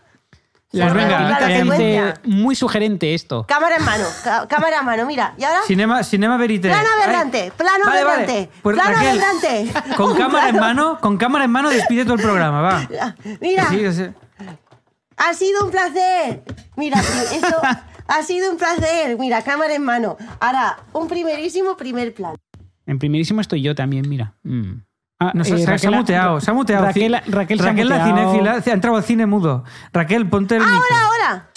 [0.75, 2.13] La Pues venga, secuencia.
[2.25, 3.45] muy sugerente esto.
[3.47, 4.03] Cámara en mano,
[4.49, 5.33] cámara en mano, mira.
[5.37, 5.59] ¿Y ahora?
[5.65, 6.67] Cinema, cinema Verité.
[6.69, 9.73] Plano aberrante, plano vale, Pues, plano Raquel, aberrante.
[9.95, 12.87] Con Un cámara en mano, con cámara en mano despide todo el programa, va.
[13.41, 13.69] Mira,
[15.17, 16.43] ha sido un placer.
[16.75, 17.61] Mira, esto
[18.07, 19.17] ha sido un placer.
[19.17, 20.17] Mira, cámara en mano.
[20.39, 22.35] Ahora, un primerísimo primer plano.
[22.85, 24.33] En primerísimo estoy yo también, mira.
[24.43, 24.81] Mm.
[25.19, 26.85] Ah, No, se, eh, se- se ha muteado, se ha muteado.
[26.85, 29.63] Raquel, Raquel, Raquel la cinéfila, ha entrado al cine mudo.
[29.93, 30.75] Raquel, ponte el micro.
[30.75, 31.49] Ahora, ahora.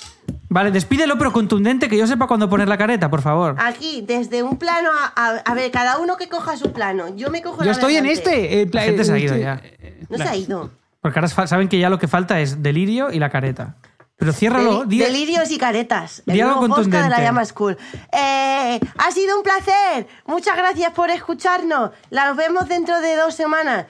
[0.50, 3.56] Vale, despídelo, pero contundente, que yo sepa cuándo poner la careta, por favor.
[3.58, 7.14] Aquí, desde un plano a, a, a ver, cada uno que coja su plano.
[7.16, 8.62] Yo me cojo Yo la estoy en este.
[8.62, 9.60] eh, La gente se ha eh, ido eh, ya.
[10.08, 10.70] No se ha ido.
[11.00, 13.76] Porque ahora saben que ya lo que falta es delirio y la careta.
[14.18, 14.84] Pero ciérralo.
[14.84, 16.22] Delirios y caretas.
[16.26, 17.04] El nuevo contundente.
[17.04, 17.78] de la Llama School.
[18.12, 20.08] Eh, ha sido un placer.
[20.26, 21.92] Muchas gracias por escucharnos.
[22.10, 23.86] Las vemos dentro de dos semanas.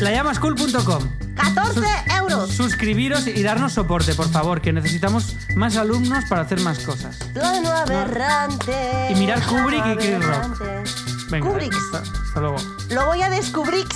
[0.00, 1.80] lallamaschool.com 14
[2.18, 2.50] euros.
[2.50, 7.16] Suscribiros y darnos soporte, por favor, que necesitamos más alumnos para hacer más cosas.
[7.32, 9.08] Plano aberrante.
[9.10, 10.62] Y mirar Kubrick y Chris Rock.
[11.30, 11.74] Venga, Kubrick.
[11.74, 12.56] hasta, hasta luego.
[12.90, 13.86] Lo voy a descubrir.